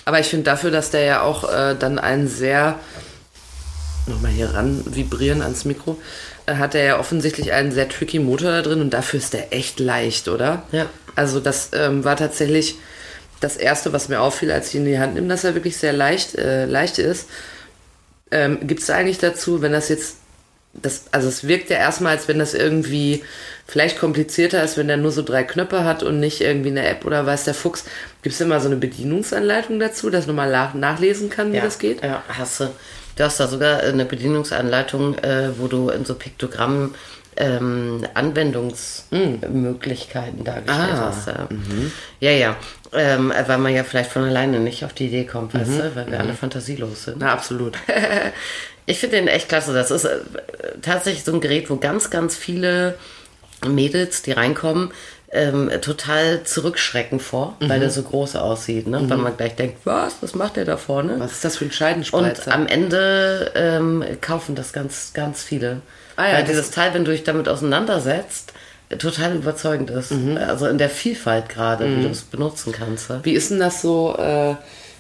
Aber 0.06 0.20
ich 0.20 0.28
finde 0.28 0.46
dafür, 0.46 0.72
dass 0.72 0.90
der 0.90 1.04
ja 1.04 1.22
auch 1.22 1.44
äh, 1.52 1.76
dann 1.78 2.00
einen 2.00 2.28
sehr, 2.28 2.80
nochmal 4.10 4.32
hier 4.32 4.54
ran 4.54 4.84
vibrieren 4.86 5.42
ans 5.42 5.66
Mikro, 5.66 5.98
äh, 6.46 6.56
hat 6.56 6.76
er 6.76 6.84
ja 6.84 7.00
offensichtlich 7.00 7.54
einen 7.54 7.72
sehr 7.72 7.88
tricky 7.88 8.20
Motor 8.20 8.52
da 8.52 8.62
drin 8.62 8.82
und 8.82 8.94
dafür 8.94 9.20
ist 9.20 9.34
der 9.34 9.54
echt 9.54 9.80
leicht, 9.80 10.28
oder? 10.28 10.64
Ja. 10.72 10.88
Also 11.16 11.40
das 11.40 11.72
ähm, 11.74 12.04
war 12.04 12.16
tatsächlich 12.16 12.76
das 13.40 13.56
Erste, 13.56 13.94
was 13.94 14.10
mir 14.10 14.20
auffiel, 14.20 14.52
als 14.52 14.70
ich 14.70 14.76
ihn 14.76 14.86
in 14.86 14.92
die 14.94 15.00
Hand 15.00 15.14
nehme, 15.14 15.28
dass 15.28 15.44
er 15.44 15.56
wirklich 15.56 15.78
sehr 15.78 15.94
leicht, 15.94 16.36
äh, 16.36 16.66
leicht 16.66 16.98
ist. 16.98 17.30
Ähm, 18.32 18.68
Gibt 18.68 18.82
es 18.82 18.90
eigentlich 18.90 19.18
dazu, 19.18 19.62
wenn 19.62 19.72
das 19.72 19.90
jetzt, 19.90 20.18
das, 20.74 21.06
also 21.12 21.28
es 21.28 21.48
wirkt 21.48 21.70
ja 21.70 21.78
erstmal, 21.78 22.16
als 22.16 22.28
wenn 22.28 22.38
das 22.38 22.54
irgendwie 22.54 23.24
vielleicht 23.66 23.98
komplizierter 23.98 24.64
ist, 24.64 24.78
wenn 24.78 24.88
der 24.88 24.98
nur 24.98 25.12
so 25.12 25.22
drei 25.22 25.44
Knöpfe 25.44 25.84
hat 25.84 26.04
und 26.04 26.20
nicht 26.20 26.42
irgendwie 26.42 26.70
eine 26.70 26.88
App 26.88 27.06
oder 27.06 27.26
weiß 27.26 27.46
der 27.46 27.54
Fuchs. 27.54 27.86
Gibt 28.22 28.36
es 28.36 28.42
immer 28.42 28.60
so 28.60 28.68
eine 28.68 28.76
Bedienungsanleitung 28.76 29.80
dazu, 29.80 30.10
dass 30.10 30.28
man 30.28 30.36
mal 30.36 30.52
nach, 30.52 30.74
nachlesen 30.74 31.30
kann, 31.30 31.52
wie 31.54 31.58
ja. 31.58 31.64
das 31.64 31.80
geht? 31.80 32.04
Ja, 32.04 32.24
hast 32.28 32.64
du. 33.20 33.26
Hast 33.26 33.40
da 33.40 33.48
sogar 33.48 33.82
eine 33.82 34.06
Bedienungsanleitung, 34.06 35.18
äh, 35.20 35.50
wo 35.58 35.68
du 35.68 35.90
in 35.90 36.06
so 36.06 36.16
Piktogrammen 36.16 36.96
ähm, 37.38 38.04
Anwendungsmöglichkeiten 38.16 40.44
dargestellt 40.44 40.90
Ah, 40.94 41.14
hast. 41.14 41.28
Ja, 41.28 41.48
ja. 42.32 42.32
ja. 42.32 42.56
Ähm, 42.92 43.32
weil 43.48 43.58
man 43.60 43.72
ja 43.74 43.84
vielleicht 43.84 44.12
von 44.12 44.24
alleine 44.24 44.60
nicht 44.60 44.84
auf 44.84 44.94
die 44.94 45.06
Idee 45.08 45.26
kommt, 45.26 45.54
weißt 45.54 45.70
du, 45.70 45.96
weil 45.96 46.10
wir 46.12 46.20
alle 46.20 46.34
fantasielos 46.34 47.04
sind. 47.06 47.18
Na, 47.20 47.32
absolut. 47.34 47.78
Ich 48.86 49.00
finde 49.00 49.18
den 49.18 49.28
echt 49.28 49.50
klasse. 49.50 49.72
Das 49.72 49.92
ist 49.92 50.06
äh, 50.06 50.18
tatsächlich 50.82 51.24
so 51.24 51.32
ein 51.32 51.42
Gerät, 51.42 51.70
wo 51.70 51.76
ganz, 51.76 52.10
ganz 52.10 52.36
viele 52.36 52.96
Mädels, 53.68 54.24
die 54.24 54.32
reinkommen, 54.32 54.90
ähm, 55.32 55.70
total 55.82 56.44
zurückschrecken 56.44 57.20
vor, 57.20 57.56
weil 57.60 57.80
der 57.80 57.92
so 57.92 58.02
groß 58.02 58.36
aussieht. 58.36 58.88
Ne? 58.88 59.08
Weil 59.08 59.18
man 59.18 59.38
gleich 59.38 59.56
denkt, 59.56 59.78
was, 59.86 60.16
was 60.22 60.34
macht 60.34 60.56
der 60.56 60.66
da 60.66 60.76
vorne? 60.78 61.16
Was 61.20 61.34
ist 61.34 61.46
das 61.46 61.58
für 61.58 61.66
ein 61.66 61.68
Und 61.68 61.74
Scheidenspreizer? 61.76 62.52
am 62.54 62.66
Ende 62.66 63.52
ähm, 63.56 64.04
kaufen 64.22 64.56
das 64.56 64.74
ganz, 64.74 65.12
ganz 65.14 65.44
viele. 65.44 65.82
Ah 66.16 66.28
ja, 66.30 66.34
Weil 66.38 66.46
dieses 66.46 66.72
Teil, 66.72 66.94
wenn 66.94 67.06
du 67.06 67.12
dich 67.12 67.24
damit 67.24 67.48
auseinandersetzt, 67.48 68.54
total 68.98 69.36
überzeugend 69.36 69.92
ist. 69.92 70.12
Also 70.12 70.66
in 70.66 70.80
der 70.80 70.90
Vielfalt 70.90 71.48
gerade, 71.48 71.86
wie 71.96 72.02
du 72.02 72.10
es 72.10 72.22
benutzen 72.24 72.72
kannst. 72.72 73.10
ja. 73.12 73.20
Wie 73.24 73.34
ist 73.34 73.52
denn 73.52 73.60
das 73.60 73.84
so, 73.84 74.16
äh, 74.18 74.56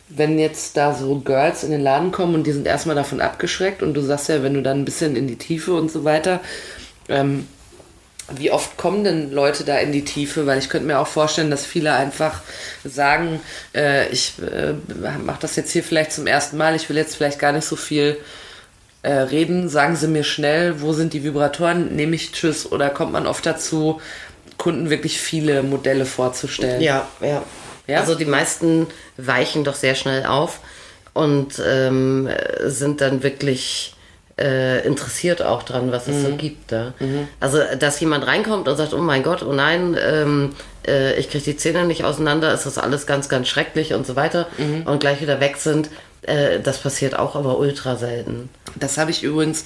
wenn 0.09 0.37
jetzt 0.37 0.77
da 0.77 0.93
so 0.93 1.19
Girls 1.19 1.63
in 1.63 1.71
den 1.71 1.81
Laden 1.81 2.11
kommen 2.11 2.35
und 2.35 2.45
die 2.45 2.51
sind 2.51 2.67
erstmal 2.67 2.95
davon 2.95 3.19
abgeschreckt 3.19 3.81
und 3.81 3.95
du 3.95 4.01
sagst 4.01 4.29
ja, 4.29 4.43
wenn 4.43 4.53
du 4.53 4.61
dann 4.61 4.79
ein 4.81 4.85
bisschen 4.85 5.15
in 5.15 5.27
die 5.27 5.37
Tiefe 5.37 5.73
und 5.73 5.91
so 5.91 6.03
weiter, 6.03 6.39
ähm, 7.07 7.47
wie 8.35 8.51
oft 8.51 8.77
kommen 8.77 9.03
denn 9.03 9.31
Leute 9.31 9.63
da 9.63 9.77
in 9.77 9.91
die 9.91 10.03
Tiefe? 10.03 10.45
Weil 10.45 10.59
ich 10.59 10.69
könnte 10.69 10.87
mir 10.87 10.99
auch 10.99 11.07
vorstellen, 11.07 11.51
dass 11.51 11.65
viele 11.65 11.93
einfach 11.93 12.41
sagen, 12.83 13.41
äh, 13.75 14.07
ich 14.09 14.33
äh, 14.39 14.73
mache 15.23 15.39
das 15.41 15.55
jetzt 15.55 15.71
hier 15.71 15.83
vielleicht 15.83 16.11
zum 16.11 16.27
ersten 16.27 16.57
Mal, 16.57 16.75
ich 16.75 16.89
will 16.89 16.97
jetzt 16.97 17.15
vielleicht 17.15 17.39
gar 17.39 17.51
nicht 17.51 17.65
so 17.65 17.75
viel 17.75 18.17
äh, 19.01 19.11
reden. 19.11 19.69
Sagen 19.69 19.95
Sie 19.95 20.07
mir 20.07 20.23
schnell, 20.23 20.81
wo 20.81 20.93
sind 20.93 21.13
die 21.13 21.23
Vibratoren? 21.23 21.95
Nehme 21.95 22.15
ich 22.15 22.31
Tschüss? 22.31 22.71
Oder 22.71 22.89
kommt 22.89 23.11
man 23.11 23.27
oft 23.27 23.45
dazu, 23.45 24.01
Kunden 24.57 24.89
wirklich 24.89 25.19
viele 25.19 25.63
Modelle 25.63 26.05
vorzustellen? 26.05 26.81
Ja, 26.81 27.07
ja. 27.21 27.43
Ja? 27.89 27.99
Also 27.99 28.15
die 28.15 28.25
meisten 28.25 28.87
weichen 29.17 29.63
doch 29.63 29.75
sehr 29.75 29.95
schnell 29.95 30.25
auf 30.25 30.59
und 31.13 31.61
ähm, 31.65 32.29
sind 32.65 33.01
dann 33.01 33.23
wirklich 33.23 33.95
äh, 34.39 34.85
interessiert 34.85 35.41
auch 35.41 35.63
dran, 35.63 35.91
was 35.91 36.07
es 36.07 36.23
so 36.23 36.35
gibt. 36.35 36.71
Ja? 36.71 36.93
Also, 37.39 37.59
dass 37.77 37.99
jemand 37.99 38.25
reinkommt 38.25 38.67
und 38.67 38.77
sagt, 38.77 38.93
oh 38.93 38.99
mein 38.99 39.23
Gott, 39.23 39.43
oh 39.43 39.53
nein, 39.53 39.97
ähm, 40.01 40.55
äh, 40.87 41.19
ich 41.19 41.29
kriege 41.29 41.43
die 41.43 41.57
Zähne 41.57 41.85
nicht 41.85 42.03
auseinander, 42.05 42.53
ist 42.53 42.65
das 42.65 42.77
alles 42.77 43.05
ganz, 43.05 43.29
ganz 43.29 43.47
schrecklich 43.47 43.93
und 43.93 44.07
so 44.07 44.15
weiter 44.15 44.47
und 44.85 44.99
gleich 44.99 45.21
wieder 45.21 45.39
weg 45.39 45.57
sind, 45.57 45.89
äh, 46.21 46.59
das 46.59 46.79
passiert 46.79 47.17
auch 47.17 47.35
aber 47.35 47.57
ultra 47.57 47.95
selten. 47.95 48.49
Das 48.75 48.97
habe 48.97 49.11
ich 49.11 49.23
übrigens 49.23 49.65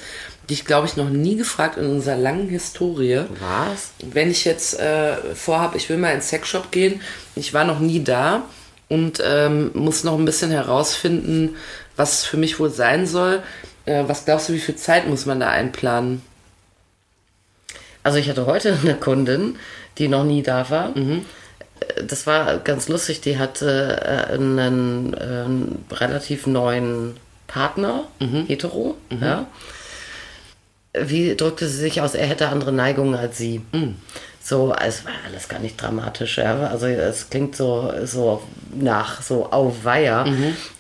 dich, 0.49 0.65
glaube 0.65 0.87
ich, 0.87 0.95
noch 0.95 1.09
nie 1.09 1.35
gefragt 1.35 1.77
in 1.77 1.87
unserer 1.87 2.15
langen 2.15 2.49
Historie. 2.49 3.21
Was? 3.39 3.91
Wenn 4.03 4.29
ich 4.29 4.45
jetzt 4.45 4.79
äh, 4.79 5.15
vorhabe, 5.35 5.77
ich 5.77 5.89
will 5.89 5.97
mal 5.97 6.13
ins 6.13 6.29
Sexshop 6.29 6.71
gehen, 6.71 7.01
ich 7.35 7.53
war 7.53 7.63
noch 7.63 7.79
nie 7.79 8.03
da 8.03 8.43
und 8.87 9.21
ähm, 9.25 9.71
muss 9.73 10.03
noch 10.03 10.17
ein 10.17 10.25
bisschen 10.25 10.51
herausfinden, 10.51 11.55
was 11.95 12.23
für 12.23 12.37
mich 12.37 12.59
wohl 12.59 12.69
sein 12.69 13.07
soll. 13.07 13.41
Äh, 13.85 14.03
was 14.07 14.25
glaubst 14.25 14.49
du, 14.49 14.53
wie 14.53 14.59
viel 14.59 14.75
Zeit 14.75 15.07
muss 15.07 15.25
man 15.25 15.39
da 15.39 15.49
einplanen? 15.49 16.21
Also 18.03 18.17
ich 18.17 18.29
hatte 18.29 18.45
heute 18.45 18.77
eine 18.83 18.95
Kundin, 18.95 19.57
die 19.97 20.07
noch 20.07 20.23
nie 20.23 20.43
da 20.43 20.69
war. 20.69 20.95
Äh, 20.95 21.21
Das 22.07 22.25
war 22.27 22.57
ganz 22.59 22.87
lustig. 22.89 23.21
Die 23.21 23.37
hatte 23.37 24.01
äh, 24.29 24.33
einen, 24.33 25.13
äh, 25.13 25.93
relativ 25.95 26.47
neuen 26.47 27.17
Partner, 27.47 28.05
hetero. 28.47 28.97
Ja. 29.21 29.47
Wie 30.95 31.35
drückte 31.35 31.67
sie 31.67 31.77
sich 31.77 32.01
aus? 32.01 32.15
Er 32.15 32.25
hätte 32.27 32.49
andere 32.49 32.71
Neigungen 32.71 33.15
als 33.15 33.37
sie. 33.37 33.61
So, 34.45 34.75
es 34.85 35.05
war 35.05 35.13
alles 35.25 35.47
gar 35.47 35.59
nicht 35.59 35.81
dramatisch. 35.81 36.37
Ja. 36.37 36.67
Also 36.67 36.87
es 36.87 37.29
klingt 37.29 37.55
so, 37.55 37.93
so 38.03 38.43
nach 38.75 39.21
so 39.21 39.49
Auweia. 39.53 40.25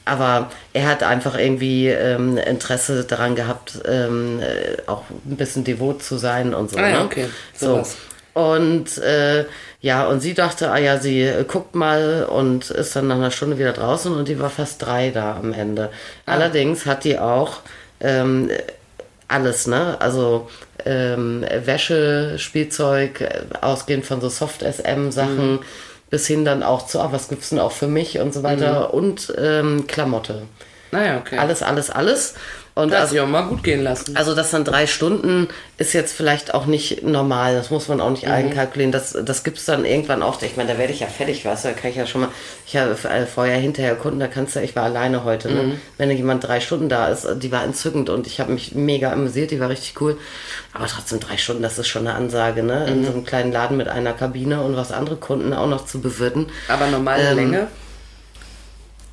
Aber 0.03 0.51
er 0.73 0.87
hat 0.89 1.01
einfach 1.01 1.37
irgendwie 1.37 1.87
ähm, 1.87 2.37
Interesse 2.37 3.05
daran 3.05 3.35
gehabt, 3.35 3.79
ähm, 3.87 4.41
äh, 4.41 4.81
auch 4.85 5.03
ein 5.09 5.37
bisschen 5.37 5.63
devot 5.63 6.03
zu 6.03 6.17
sein 6.17 6.53
und 6.53 6.71
so. 6.71 6.77
Ah 6.77 6.89
ja, 6.89 6.99
ne? 6.99 7.05
okay. 7.05 7.29
So. 7.55 7.67
Sowas. 7.67 7.95
Und 8.33 8.97
äh, 8.97 9.45
ja, 9.79 10.07
und 10.07 10.19
sie 10.19 10.33
dachte, 10.33 10.69
ah 10.71 10.77
ja, 10.77 10.97
sie 10.97 11.21
äh, 11.21 11.45
guckt 11.45 11.73
mal 11.73 12.25
und 12.25 12.69
ist 12.69 12.97
dann 12.97 13.07
nach 13.07 13.15
einer 13.15 13.31
Stunde 13.31 13.59
wieder 13.59 13.73
draußen 13.73 14.13
und 14.13 14.27
die 14.27 14.39
war 14.39 14.49
fast 14.49 14.81
drei 14.81 15.11
da 15.11 15.37
am 15.37 15.53
Ende. 15.53 15.89
Allerdings 16.25 16.85
hat 16.85 17.05
die 17.05 17.17
auch 17.17 17.59
ähm, 18.01 18.49
alles, 19.33 19.67
ne? 19.67 19.97
Also 19.99 20.49
ähm, 20.85 21.43
Wäsche, 21.65 22.37
Spielzeug, 22.37 23.21
äh, 23.21 23.41
ausgehend 23.61 24.05
von 24.05 24.21
so 24.21 24.29
Soft-SM-Sachen, 24.29 25.59
bis 26.09 26.27
hin 26.27 26.45
dann 26.45 26.63
auch 26.63 26.85
zu, 26.85 26.99
ah, 26.99 27.09
was 27.11 27.29
gibt's 27.29 27.49
denn 27.49 27.59
auch 27.59 27.71
für 27.71 27.87
mich 27.87 28.19
und 28.19 28.33
so 28.33 28.43
weiter 28.43 28.93
und 28.93 29.33
ähm, 29.37 29.87
Klamotte. 29.87 30.43
Naja, 30.91 31.17
okay. 31.17 31.37
Alles, 31.39 31.63
alles, 31.63 31.89
alles. 31.89 32.35
Und 32.75 32.91
Hat 32.91 33.01
also, 33.01 33.21
auch 33.21 33.27
mal 33.27 33.43
gut 33.43 33.63
gehen 33.63 33.83
lassen. 33.83 34.17
also 34.17 34.33
das 34.33 34.49
dann 34.49 34.65
drei 34.65 34.87
Stunden 34.87 35.47
ist 35.77 35.93
jetzt 35.93 36.11
vielleicht 36.11 36.55
auch 36.55 36.65
nicht 36.65 37.03
normal. 37.03 37.53
Das 37.55 37.69
muss 37.69 37.87
man 37.87 38.01
auch 38.01 38.07
Mhm. 38.07 38.13
nicht 38.13 38.27
einkalkulieren. 38.27 38.91
Das, 38.91 39.15
das 39.23 39.43
gibt's 39.43 39.65
dann 39.65 39.85
irgendwann 39.85 40.23
auch. 40.23 40.41
Ich 40.41 40.57
meine, 40.57 40.71
da 40.73 40.79
werde 40.79 40.91
ich 40.91 41.01
ja 41.01 41.05
fertig, 41.07 41.45
weißt 41.45 41.65
du, 41.65 41.67
da 41.67 41.73
kann 41.75 41.91
ich 41.91 41.97
ja 41.97 42.07
schon 42.07 42.21
mal, 42.21 42.29
ich 42.65 42.75
habe 42.75 42.91
äh, 43.09 43.27
vorher, 43.27 43.57
hinterher 43.57 43.93
Kunden, 43.93 44.19
da 44.19 44.27
kannst 44.27 44.55
du, 44.55 44.59
ich 44.61 44.75
war 44.75 44.85
alleine 44.85 45.23
heute, 45.23 45.51
ne? 45.53 45.61
Mhm. 45.63 45.81
Wenn 45.99 46.09
da 46.09 46.15
jemand 46.15 46.47
drei 46.47 46.59
Stunden 46.61 46.89
da 46.89 47.09
ist, 47.09 47.27
die 47.43 47.51
war 47.51 47.63
entzückend 47.63 48.09
und 48.09 48.25
ich 48.25 48.39
habe 48.39 48.51
mich 48.51 48.73
mega 48.73 49.11
amüsiert, 49.11 49.51
die 49.51 49.59
war 49.59 49.69
richtig 49.69 50.01
cool. 50.01 50.17
Aber 50.73 50.87
trotzdem 50.87 51.19
drei 51.19 51.37
Stunden, 51.37 51.61
das 51.61 51.77
ist 51.77 51.87
schon 51.87 52.07
eine 52.07 52.15
Ansage, 52.17 52.63
ne? 52.63 52.87
Mhm. 52.87 52.93
In 52.93 53.05
so 53.05 53.11
einem 53.11 53.23
kleinen 53.23 53.51
Laden 53.51 53.77
mit 53.77 53.87
einer 53.87 54.13
Kabine 54.13 54.61
und 54.61 54.75
was 54.75 54.91
andere 54.91 55.17
Kunden 55.17 55.53
auch 55.53 55.67
noch 55.67 55.85
zu 55.85 56.01
bewirten. 56.01 56.47
Aber 56.67 56.87
normale 56.87 57.21
Ähm, 57.21 57.35
Länge? 57.37 57.67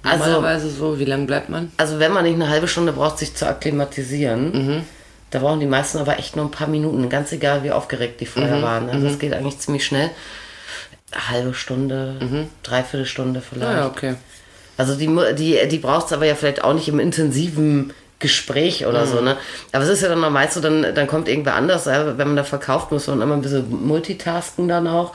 Also, 0.03 0.25
Normalerweise 0.31 0.71
so, 0.71 0.99
wie 0.99 1.05
lange 1.05 1.27
bleibt 1.27 1.49
man? 1.51 1.71
also 1.77 1.99
wenn 1.99 2.13
man 2.13 2.25
nicht 2.25 2.35
eine 2.35 2.49
halbe 2.49 2.69
Stunde 2.69 2.93
braucht, 2.93 3.19
sich 3.19 3.35
zu 3.35 3.47
akklimatisieren, 3.47 4.53
Mhm. 4.53 4.83
da 5.31 5.39
brauchen 5.41 5.61
die 5.61 5.67
meisten 5.67 5.99
aber 5.99 6.19
echt 6.19 6.37
nur 6.37 6.47
ein 6.47 6.51
paar 6.51 6.69
Minuten, 6.69 7.09
ganz 7.11 7.33
egal 7.33 7.63
wie 7.65 7.71
aufgeregt 7.71 8.21
die 8.21 8.27
vorher 8.27 8.57
Mhm. 8.57 8.63
waren. 8.63 8.89
Also 8.91 9.07
das 9.09 9.19
geht 9.19 9.35
eigentlich 9.35 9.59
ziemlich 9.59 9.85
schnell. 9.85 10.11
Eine 11.13 11.29
halbe 11.29 11.55
Stunde, 11.55 12.47
dreiviertel 12.63 13.05
Stunde 13.07 13.41
vielleicht. 13.43 13.67
Ah, 13.71 13.77
ja, 13.81 13.87
okay. 13.89 14.15
Also 14.79 14.95
die, 14.95 15.09
die, 15.35 15.59
die 15.69 15.79
braucht 15.79 16.07
es 16.07 16.13
aber 16.13 16.25
ja 16.25 16.35
vielleicht 16.35 16.65
auch 16.65 16.73
nicht 16.73 16.89
im 16.89 16.99
intensiven 17.01 17.93
Gespräch 18.21 18.87
oder 18.87 19.07
so, 19.07 19.21
ne? 19.21 19.37
Aber 19.73 19.83
es 19.83 19.91
ist 19.91 20.03
ja 20.03 20.09
dann 20.09 20.21
meist 20.33 20.55
so, 20.55 20.61
dann, 20.61 20.95
dann 20.95 21.07
kommt 21.07 21.29
irgendwer 21.29 21.55
anders, 21.55 21.87
wenn 21.87 22.17
man 22.17 22.37
da 22.37 22.45
verkauft, 22.45 22.93
muss 22.93 23.07
man 23.09 23.21
immer 23.21 23.35
ein 23.35 23.43
bisschen 23.43 23.67
multitasken 23.87 24.69
dann 24.69 24.87
auch. 24.87 25.15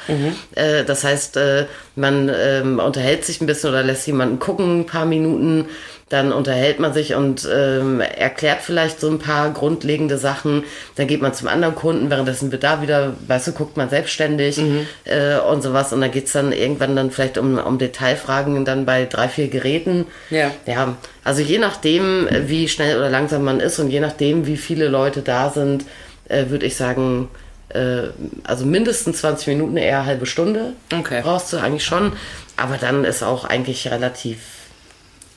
Äh, 0.55 0.83
das 0.83 1.03
heißt, 1.03 1.37
äh, 1.37 1.67
man 1.95 2.29
ähm, 2.35 2.79
unterhält 2.79 3.23
sich 3.23 3.39
ein 3.39 3.45
bisschen 3.45 3.69
oder 3.69 3.83
lässt 3.83 4.07
jemanden 4.07 4.39
gucken, 4.39 4.81
ein 4.81 4.85
paar 4.85 5.05
Minuten, 5.05 5.67
dann 6.09 6.31
unterhält 6.31 6.79
man 6.79 6.93
sich 6.93 7.15
und 7.15 7.47
ähm, 7.51 7.99
erklärt 7.99 8.61
vielleicht 8.61 8.99
so 8.99 9.09
ein 9.09 9.17
paar 9.17 9.49
grundlegende 9.51 10.19
Sachen. 10.19 10.63
Dann 10.95 11.07
geht 11.07 11.19
man 11.21 11.33
zum 11.33 11.47
anderen 11.47 11.73
Kunden, 11.73 12.11
währenddessen 12.11 12.51
wird 12.51 12.63
da 12.63 12.83
wieder, 12.83 13.13
weißt 13.27 13.47
du, 13.47 13.51
guckt 13.53 13.75
man 13.75 13.89
selbstständig 13.89 14.61
äh, 15.05 15.37
und 15.39 15.63
sowas. 15.63 15.93
Und 15.93 16.01
dann 16.01 16.11
geht's 16.11 16.31
dann 16.33 16.51
irgendwann 16.51 16.95
dann 16.95 17.09
vielleicht 17.09 17.39
um, 17.39 17.57
um 17.57 17.79
Detailfragen 17.79 18.65
dann 18.65 18.85
bei 18.85 19.05
drei, 19.05 19.27
vier 19.27 19.47
Geräten. 19.47 20.05
Ja. 20.29 20.51
Ja, 20.67 20.95
also 21.23 21.41
je 21.41 21.57
nachdem, 21.57 22.27
wie 22.45 22.67
schnell 22.67 22.97
oder 22.97 23.09
langsam 23.09 23.43
man 23.43 23.59
ist 23.59 23.79
und 23.79 23.89
je 23.89 23.99
nachdem, 23.99 24.45
wie 24.45 24.57
viele 24.57 24.87
Leute 24.87 25.21
da 25.21 25.49
sind, 25.49 25.85
äh, 26.29 26.49
würde 26.49 26.67
ich 26.67 26.75
sagen, 26.75 27.29
äh, 27.69 28.09
also 28.43 28.67
mindestens 28.67 29.21
20 29.21 29.47
Minuten, 29.47 29.75
eher 29.75 29.97
eine 30.01 30.05
halbe 30.05 30.27
Stunde 30.27 30.73
Okay. 30.93 31.21
brauchst 31.23 31.51
du 31.51 31.57
eigentlich 31.57 31.83
schon. 31.83 32.13
Aber 32.57 32.77
dann 32.77 33.05
ist 33.05 33.23
auch 33.23 33.43
eigentlich 33.43 33.89
relativ 33.89 34.37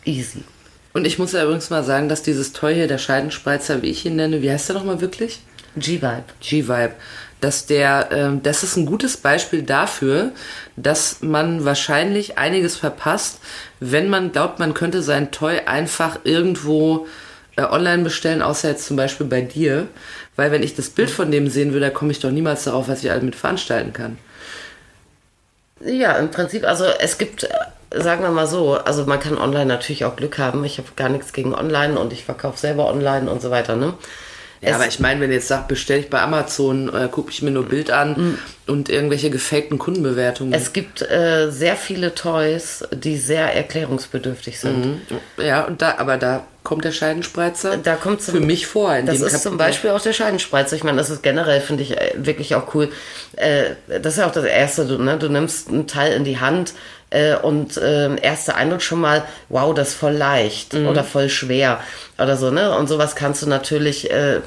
easy. 0.04 0.44
Und 0.92 1.06
ich 1.06 1.18
muss 1.18 1.32
ja 1.32 1.44
übrigens 1.44 1.70
mal 1.70 1.84
sagen, 1.84 2.08
dass 2.08 2.22
dieses 2.22 2.52
Toy 2.52 2.74
hier, 2.74 2.88
der 2.88 2.98
Scheidenspreizer, 2.98 3.82
wie 3.82 3.90
ich 3.90 4.04
ihn 4.06 4.16
nenne, 4.16 4.42
wie 4.42 4.50
heißt 4.50 4.68
der 4.68 4.76
nochmal 4.76 5.00
wirklich? 5.00 5.40
G-Vibe. 5.76 6.24
G-Vibe. 6.40 6.92
Dass 7.40 7.66
der, 7.66 8.08
ähm, 8.10 8.42
das 8.42 8.64
ist 8.64 8.76
ein 8.76 8.86
gutes 8.86 9.16
Beispiel 9.16 9.62
dafür, 9.62 10.32
dass 10.76 11.20
man 11.20 11.64
wahrscheinlich 11.64 12.36
einiges 12.36 12.76
verpasst, 12.76 13.38
wenn 13.80 14.08
man 14.08 14.32
glaubt, 14.32 14.58
man 14.58 14.74
könnte 14.74 15.02
sein 15.02 15.30
Toy 15.30 15.60
einfach 15.66 16.20
irgendwo 16.24 17.06
äh, 17.56 17.62
online 17.62 18.02
bestellen, 18.02 18.42
außer 18.42 18.70
jetzt 18.70 18.86
zum 18.86 18.96
Beispiel 18.96 19.26
bei 19.26 19.42
dir. 19.42 19.86
Weil 20.36 20.50
wenn 20.50 20.62
ich 20.62 20.74
das 20.74 20.90
Bild 20.90 21.10
von 21.10 21.30
dem 21.30 21.48
sehen 21.48 21.72
würde, 21.72 21.86
da 21.86 21.90
komme 21.90 22.12
ich 22.12 22.20
doch 22.20 22.30
niemals 22.30 22.64
darauf, 22.64 22.88
was 22.88 23.04
ich 23.04 23.10
alles 23.10 23.22
mit 23.22 23.36
veranstalten 23.36 23.92
kann. 23.92 24.18
Ja, 25.84 26.12
im 26.12 26.30
Prinzip, 26.30 26.64
also 26.64 26.84
es 26.84 27.18
gibt, 27.18 27.44
äh, 27.44 27.48
sagen 27.94 28.22
wir 28.22 28.30
mal 28.30 28.46
so, 28.46 28.74
also 28.74 29.04
man 29.06 29.20
kann 29.20 29.38
online 29.38 29.66
natürlich 29.66 30.04
auch 30.04 30.16
Glück 30.16 30.38
haben. 30.38 30.64
Ich 30.64 30.78
habe 30.78 30.88
gar 30.96 31.08
nichts 31.08 31.32
gegen 31.32 31.54
online 31.54 31.98
und 31.98 32.12
ich 32.12 32.24
verkaufe 32.24 32.58
selber 32.58 32.86
online 32.88 33.30
und 33.30 33.40
so 33.42 33.50
weiter, 33.50 33.76
ne? 33.76 33.94
Ja, 34.60 34.70
Es- 34.70 34.74
aber 34.74 34.86
ich 34.88 34.98
meine, 34.98 35.20
wenn 35.20 35.30
ihr 35.30 35.36
jetzt 35.36 35.46
sagt, 35.46 35.68
bestelle 35.68 36.00
ich 36.00 36.10
bei 36.10 36.20
Amazon, 36.20 36.92
äh, 36.92 37.06
gucke 37.08 37.30
ich 37.30 37.42
mir 37.42 37.52
nur 37.52 37.66
Bild 37.66 37.92
an 37.92 38.38
und 38.66 38.88
irgendwelche 38.88 39.30
gefakten 39.30 39.78
Kundenbewertungen. 39.78 40.52
Es 40.52 40.72
gibt 40.72 41.00
äh, 41.00 41.48
sehr 41.50 41.76
viele 41.76 42.12
Toys, 42.16 42.82
die 42.92 43.16
sehr 43.18 43.54
erklärungsbedürftig 43.54 44.58
sind. 44.58 45.00
ja, 45.36 45.64
und 45.64 45.80
da, 45.80 45.94
aber 45.98 46.16
da 46.16 46.44
kommt 46.64 46.84
der 46.84 46.90
Scheidenspreizer 46.92 47.76
Da 47.78 47.94
kommt 47.94 48.20
für 48.20 48.40
mich 48.40 48.66
vor. 48.66 48.94
In 48.96 49.06
Das 49.06 49.16
ist 49.16 49.22
Kapitel. 49.22 49.40
zum 49.42 49.56
Beispiel 49.58 49.90
auch 49.90 50.00
der 50.02 50.12
Scheidenspreizer. 50.12 50.74
Ich 50.76 50.82
meine, 50.84 50.98
das 50.98 51.08
ist 51.08 51.22
generell, 51.22 51.60
finde 51.60 51.84
ich, 51.84 51.96
äh, 51.96 52.12
wirklich 52.16 52.56
auch 52.56 52.74
cool. 52.74 52.90
Äh, 53.36 53.70
das 54.02 54.14
ist 54.14 54.18
ja 54.18 54.26
auch 54.26 54.32
das 54.32 54.44
Erste, 54.44 54.86
du, 54.86 54.98
ne? 54.98 55.16
du 55.18 55.28
nimmst 55.28 55.70
ein 55.70 55.86
Teil 55.86 56.12
in 56.14 56.24
die 56.24 56.40
Hand 56.40 56.74
äh, 57.10 57.36
und 57.36 57.76
äh, 57.78 58.16
erster 58.20 58.56
Eindruck 58.56 58.82
schon 58.82 59.00
mal, 59.00 59.24
wow, 59.48 59.74
das 59.74 59.88
ist 59.88 59.94
voll 59.94 60.12
leicht 60.12 60.74
oder 60.74 61.04
voll 61.04 61.28
schwer 61.28 61.80
oder 62.18 62.36
so, 62.36 62.50
ne? 62.50 62.76
Und 62.76 62.88
sowas 62.88 63.16
kannst 63.16 63.42
du 63.42 63.48
natürlich, 63.48 64.10
äh, 64.10 64.40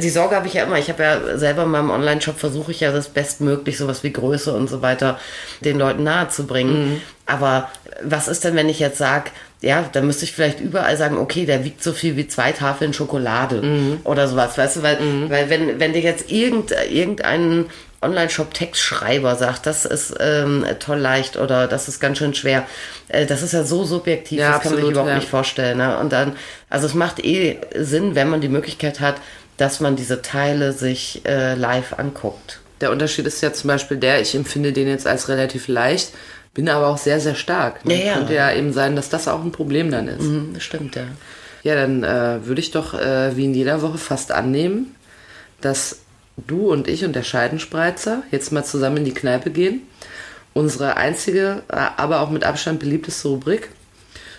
die 0.00 0.10
Sorge 0.10 0.36
habe 0.36 0.46
ich 0.46 0.54
ja 0.54 0.64
immer. 0.64 0.78
Ich 0.78 0.88
habe 0.88 1.02
ja 1.02 1.38
selber 1.38 1.64
in 1.64 1.70
meinem 1.70 1.90
Online-Shop 1.90 2.38
versuche 2.38 2.70
ich 2.70 2.80
ja 2.80 2.92
das 2.92 3.08
bestmöglich, 3.08 3.76
sowas 3.76 4.04
wie 4.04 4.12
Größe 4.12 4.52
und 4.52 4.68
so 4.68 4.82
weiter, 4.82 5.18
den 5.64 5.78
Leuten 5.78 6.04
nahezubringen. 6.04 7.02
Aber 7.26 7.68
was 8.02 8.28
ist 8.28 8.44
denn, 8.44 8.54
wenn 8.54 8.68
ich 8.68 8.78
jetzt 8.78 8.98
sage, 8.98 9.30
ja, 9.60 9.84
dann 9.92 10.06
müsste 10.06 10.24
ich 10.24 10.32
vielleicht 10.32 10.60
überall 10.60 10.96
sagen, 10.96 11.18
okay, 11.18 11.44
der 11.44 11.64
wiegt 11.64 11.82
so 11.82 11.92
viel 11.92 12.16
wie 12.16 12.26
zwei 12.26 12.52
Tafeln 12.52 12.94
Schokolade 12.94 13.62
oder 14.04 14.26
sowas, 14.26 14.56
weißt 14.56 14.76
du, 14.76 14.82
weil, 14.82 14.98
weil 15.28 15.50
wenn, 15.50 15.78
wenn 15.78 15.92
dir 15.92 16.00
jetzt 16.00 16.30
irgend, 16.30 16.72
irgendein 16.90 17.66
Online-Shop-Textschreiber 18.02 19.36
sagt, 19.36 19.66
das 19.66 19.84
ist 19.84 20.14
ähm, 20.20 20.64
toll 20.78 20.98
leicht 20.98 21.36
oder 21.36 21.66
das 21.66 21.88
ist 21.88 22.00
ganz 22.00 22.18
schön 22.18 22.34
schwer, 22.34 22.66
äh, 23.08 23.26
das 23.26 23.42
ist 23.42 23.52
ja 23.52 23.64
so 23.64 23.84
subjektiv, 23.84 24.38
Ja, 24.38 24.52
das 24.52 24.62
kann 24.62 24.72
man 24.72 24.76
sich 24.76 24.78
absolut, 24.78 24.92
überhaupt 24.92 25.10
ja. 25.10 25.16
nicht 25.16 25.28
vorstellen. 25.28 25.78
Ne? 25.78 25.98
Und 25.98 26.12
dann, 26.12 26.36
also 26.70 26.86
es 26.86 26.94
macht 26.94 27.22
eh 27.24 27.58
Sinn, 27.74 28.14
wenn 28.14 28.28
man 28.28 28.40
die 28.40 28.48
Möglichkeit 28.48 29.00
hat, 29.00 29.16
dass 29.58 29.80
man 29.80 29.96
diese 29.96 30.22
Teile 30.22 30.72
sich 30.72 31.22
äh, 31.26 31.54
live 31.54 31.98
anguckt. 31.98 32.60
Der 32.80 32.90
Unterschied 32.90 33.26
ist 33.26 33.42
ja 33.42 33.52
zum 33.52 33.68
Beispiel 33.68 33.98
der, 33.98 34.22
ich 34.22 34.34
empfinde 34.34 34.72
den 34.72 34.88
jetzt 34.88 35.06
als 35.06 35.28
relativ 35.28 35.68
leicht, 35.68 36.12
bin 36.54 36.68
aber 36.70 36.86
auch 36.86 36.96
sehr, 36.96 37.20
sehr 37.20 37.34
stark. 37.34 37.84
Ne? 37.84 37.98
Ja, 37.98 38.06
ja. 38.06 38.14
Könnte 38.14 38.34
ja 38.34 38.52
eben 38.52 38.72
sein, 38.72 38.96
dass 38.96 39.10
das 39.10 39.28
auch 39.28 39.44
ein 39.44 39.52
Problem 39.52 39.90
dann 39.90 40.08
ist. 40.08 40.22
Mhm, 40.22 40.58
stimmt, 40.58 40.96
ja. 40.96 41.04
Ja, 41.62 41.74
dann 41.74 42.02
äh, 42.02 42.46
würde 42.46 42.60
ich 42.60 42.70
doch 42.70 42.94
äh, 42.94 43.36
wie 43.36 43.44
in 43.44 43.54
jeder 43.54 43.82
Woche 43.82 43.98
fast 43.98 44.32
annehmen, 44.32 44.94
dass 45.60 45.99
du 46.46 46.70
und 46.70 46.88
ich 46.88 47.04
und 47.04 47.14
der 47.14 47.22
Scheidenspreizer 47.22 48.22
jetzt 48.30 48.52
mal 48.52 48.64
zusammen 48.64 48.98
in 48.98 49.04
die 49.04 49.14
Kneipe 49.14 49.50
gehen. 49.50 49.82
Unsere 50.52 50.96
einzige, 50.96 51.62
äh, 51.68 51.76
aber 51.96 52.20
auch 52.20 52.30
mit 52.30 52.44
Abstand 52.44 52.80
beliebteste 52.80 53.28
Rubrik. 53.28 53.70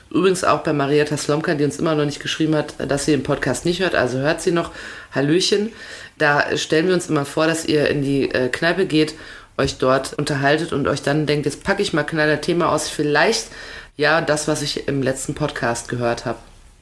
Übrigens 0.10 0.44
auch 0.44 0.60
bei 0.60 0.74
Marietta 0.74 1.16
Slomka, 1.16 1.56
die 1.56 1.64
uns 1.64 1.80
immer 1.80 1.96
noch 1.96 2.04
nicht 2.04 2.20
geschrieben 2.20 2.56
hat, 2.56 2.74
dass 2.80 3.06
sie 3.06 3.12
den 3.12 3.24
Podcast 3.24 3.66
nicht 3.66 3.80
hört, 3.80 3.96
also 3.96 4.18
hört 4.18 4.42
sie 4.42 4.52
noch. 4.52 4.72
Hallöchen. 5.14 5.72
Da 6.18 6.58
stellen 6.58 6.88
wir 6.88 6.94
uns 6.94 7.10
immer 7.10 7.24
vor, 7.24 7.48
dass 7.48 7.66
ihr 7.66 7.88
in 7.90 8.02
die 8.02 8.30
äh, 8.30 8.50
Kneipe 8.50 8.86
geht, 8.86 9.16
euch 9.58 9.78
dort 9.78 10.14
unterhaltet 10.14 10.74
und 10.74 10.88
euch 10.88 11.02
dann 11.02 11.26
denkt, 11.26 11.46
jetzt 11.46 11.64
packe 11.64 11.82
ich 11.82 11.94
mal 11.94 12.04
knaller 12.04 12.42
Thema 12.42 12.72
aus. 12.72 12.90
Vielleicht 12.90 13.48
ja 13.96 14.20
das, 14.20 14.48
was 14.50 14.62
ich 14.62 14.88
im 14.90 15.02
letzten 15.02 15.34
Podcast 15.34 15.88
gehört 15.88 16.26
habe. 16.26 16.40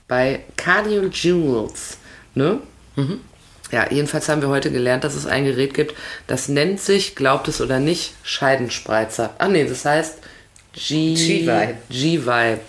Bei 0.07 0.41
Cardio 0.57 1.03
Jewels. 1.03 1.97
Ne? 2.33 2.59
Ja, 3.71 3.87
jedenfalls 3.89 4.29
haben 4.29 4.41
wir 4.41 4.49
heute 4.49 4.71
gelernt, 4.71 5.03
dass 5.03 5.15
es 5.15 5.25
ein 5.25 5.45
Gerät 5.45 5.73
gibt, 5.73 5.95
das 6.27 6.47
nennt 6.47 6.79
sich, 6.79 7.15
glaubt 7.15 7.47
es 7.47 7.61
oder 7.61 7.79
nicht, 7.79 8.13
Scheidenspreizer. 8.23 9.35
Ach 9.37 9.47
nee, 9.47 9.65
das 9.65 9.85
heißt 9.85 10.17
G-Vibe. 10.73 11.75
G-Vibe. 11.89 12.59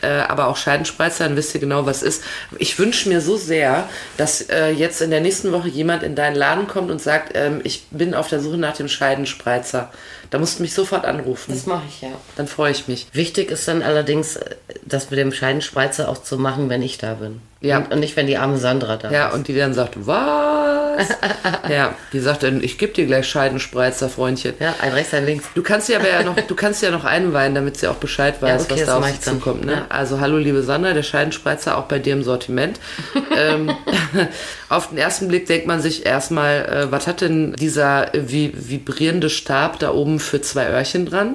Äh, 0.00 0.06
aber 0.06 0.46
auch 0.46 0.56
Scheidenspreizer, 0.56 1.24
dann 1.24 1.36
wisst 1.36 1.54
ihr 1.54 1.60
genau, 1.60 1.86
was 1.86 2.02
ist. 2.02 2.22
Ich 2.58 2.78
wünsche 2.78 3.08
mir 3.08 3.20
so 3.20 3.36
sehr, 3.36 3.88
dass 4.16 4.42
äh, 4.42 4.70
jetzt 4.70 5.00
in 5.00 5.10
der 5.10 5.20
nächsten 5.20 5.50
Woche 5.50 5.68
jemand 5.68 6.04
in 6.04 6.14
deinen 6.14 6.36
Laden 6.36 6.68
kommt 6.68 6.90
und 6.90 7.00
sagt, 7.00 7.32
ähm, 7.34 7.60
ich 7.64 7.86
bin 7.90 8.14
auf 8.14 8.28
der 8.28 8.40
Suche 8.40 8.58
nach 8.58 8.76
dem 8.76 8.88
Scheidenspreizer. 8.88 9.90
Da 10.30 10.38
musst 10.38 10.58
du 10.58 10.62
mich 10.62 10.72
sofort 10.74 11.04
anrufen. 11.04 11.52
Das 11.52 11.66
mache 11.66 11.82
ich 11.88 12.02
ja. 12.02 12.10
Dann 12.36 12.46
freue 12.46 12.70
ich 12.70 12.86
mich. 12.86 13.08
Wichtig 13.12 13.50
ist 13.50 13.66
dann 13.66 13.82
allerdings, 13.82 14.36
äh, 14.36 14.54
das 14.84 15.10
mit 15.10 15.18
dem 15.18 15.32
Scheidenspreizer 15.32 16.08
auch 16.08 16.22
zu 16.22 16.38
machen, 16.38 16.68
wenn 16.68 16.82
ich 16.82 16.98
da 16.98 17.14
bin. 17.14 17.40
Ja. 17.60 17.78
Und, 17.78 17.92
und 17.92 18.00
nicht, 18.00 18.16
wenn 18.16 18.28
die 18.28 18.36
arme 18.36 18.56
Sandra 18.56 18.96
da 18.96 19.10
Ja, 19.10 19.28
ist. 19.28 19.34
und 19.34 19.48
die 19.48 19.56
dann 19.56 19.74
sagt, 19.74 20.06
was? 20.06 21.08
ja, 21.68 21.94
die 22.12 22.20
sagt 22.20 22.44
dann, 22.44 22.62
ich 22.62 22.78
gebe 22.78 22.92
dir 22.92 23.06
gleich 23.06 23.28
Scheidenspreizer, 23.28 24.08
Freundchen. 24.08 24.54
Ja, 24.60 24.76
ein 24.80 24.92
rechts, 24.92 25.12
ein 25.12 25.26
links. 25.26 25.46
Du 25.56 25.62
kannst 25.62 25.88
sie 25.88 25.96
aber 25.96 26.08
ja 26.08 26.22
noch, 26.22 26.36
du 26.36 26.54
kannst 26.54 26.80
sie 26.80 26.86
ja 26.86 26.92
noch 26.92 27.04
einweihen, 27.04 27.56
damit 27.56 27.76
sie 27.76 27.88
auch 27.88 27.96
Bescheid 27.96 28.40
weiß, 28.40 28.64
okay, 28.64 28.80
was 28.80 28.86
da 28.86 28.98
auf 28.98 29.06
sie 29.08 29.20
zukommt. 29.20 29.64
Ne? 29.64 29.72
Ja. 29.72 29.86
Also 29.88 30.20
hallo 30.20 30.38
liebe 30.38 30.62
Sandra, 30.62 30.92
der 30.92 31.02
Scheidenspreizer 31.02 31.76
auch 31.78 31.84
bei 31.84 31.98
dir 31.98 32.12
im 32.12 32.22
Sortiment. 32.22 32.78
ähm, 33.36 33.74
auf 34.68 34.90
den 34.90 34.98
ersten 34.98 35.26
Blick 35.26 35.46
denkt 35.46 35.66
man 35.66 35.80
sich 35.80 36.06
erstmal, 36.06 36.64
äh, 36.64 36.92
was 36.92 37.08
hat 37.08 37.22
denn 37.22 37.54
dieser 37.54 38.14
äh, 38.14 38.30
vi 38.30 38.52
vibrierende 38.54 39.30
Stab 39.30 39.80
da 39.80 39.92
oben 39.92 40.20
für 40.20 40.40
zwei 40.40 40.68
Öhrchen 40.70 41.06
dran? 41.06 41.34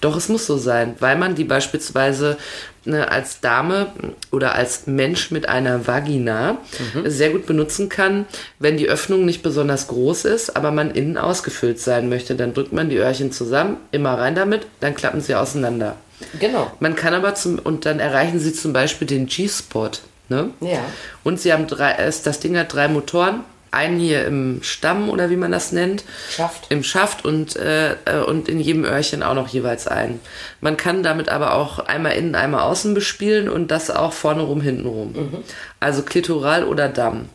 Doch 0.00 0.16
es 0.16 0.28
muss 0.28 0.46
so 0.46 0.56
sein, 0.56 0.94
weil 1.00 1.16
man 1.16 1.34
die 1.34 1.44
beispielsweise 1.44 2.38
ne, 2.86 3.10
als 3.10 3.40
Dame 3.40 3.88
oder 4.30 4.54
als 4.54 4.86
Mensch 4.86 5.30
mit 5.30 5.48
einer 5.48 5.86
Vagina 5.86 6.56
sehr 7.04 7.30
gut 7.30 7.44
benutzen 7.46 7.88
kann, 7.90 8.24
wenn 8.58 8.76
die 8.78 8.88
Öffnung 8.88 9.24
nicht 9.26 9.42
besonders 9.42 9.88
groß 9.88 10.24
ist, 10.24 10.56
aber 10.56 10.70
man 10.70 10.90
innen 10.92 11.18
ausgefüllt 11.18 11.78
sein 11.80 12.08
möchte. 12.08 12.34
Dann 12.34 12.54
drückt 12.54 12.72
man 12.72 12.88
die 12.88 12.96
Öhrchen 12.96 13.30
zusammen, 13.32 13.76
immer 13.92 14.14
rein 14.18 14.34
damit, 14.34 14.66
dann 14.80 14.94
klappen 14.94 15.20
sie 15.20 15.34
auseinander. 15.34 15.96
Genau. 16.38 16.70
Man 16.80 16.96
kann 16.96 17.12
aber 17.14 17.34
zum, 17.34 17.58
und 17.58 17.84
dann 17.86 17.98
erreichen 18.00 18.38
sie 18.40 18.52
zum 18.52 18.72
Beispiel 18.72 19.06
den 19.06 19.26
G-Spot. 19.26 19.90
Ne? 20.28 20.50
Ja. 20.60 20.78
Und 21.24 21.40
sie 21.40 21.52
haben 21.52 21.66
drei, 21.66 21.92
es- 21.98 22.22
das 22.22 22.40
Ding 22.40 22.56
hat 22.56 22.72
drei 22.72 22.88
Motoren. 22.88 23.40
Einen 23.72 24.00
hier 24.00 24.24
im 24.26 24.62
Stamm 24.62 25.08
oder 25.08 25.30
wie 25.30 25.36
man 25.36 25.52
das 25.52 25.72
nennt. 25.72 26.04
Schaft. 26.28 26.66
Im 26.70 26.82
Schaft 26.82 27.24
und, 27.24 27.56
äh, 27.56 27.92
äh, 28.04 28.22
und 28.26 28.48
in 28.48 28.58
jedem 28.58 28.84
Öhrchen 28.84 29.22
auch 29.22 29.34
noch 29.34 29.48
jeweils 29.48 29.86
einen. 29.86 30.20
Man 30.60 30.76
kann 30.76 31.02
damit 31.02 31.28
aber 31.28 31.54
auch 31.54 31.78
einmal 31.78 32.12
innen, 32.12 32.34
einmal 32.34 32.62
außen 32.62 32.94
bespielen 32.94 33.48
und 33.48 33.70
das 33.70 33.90
auch 33.90 34.12
vorne 34.12 34.42
rum, 34.42 34.60
hinten 34.60 34.86
rum. 34.86 35.44
Also 35.78 36.02
Klitoral 36.02 36.64
oder 36.64 36.88
Damm. 36.88 37.28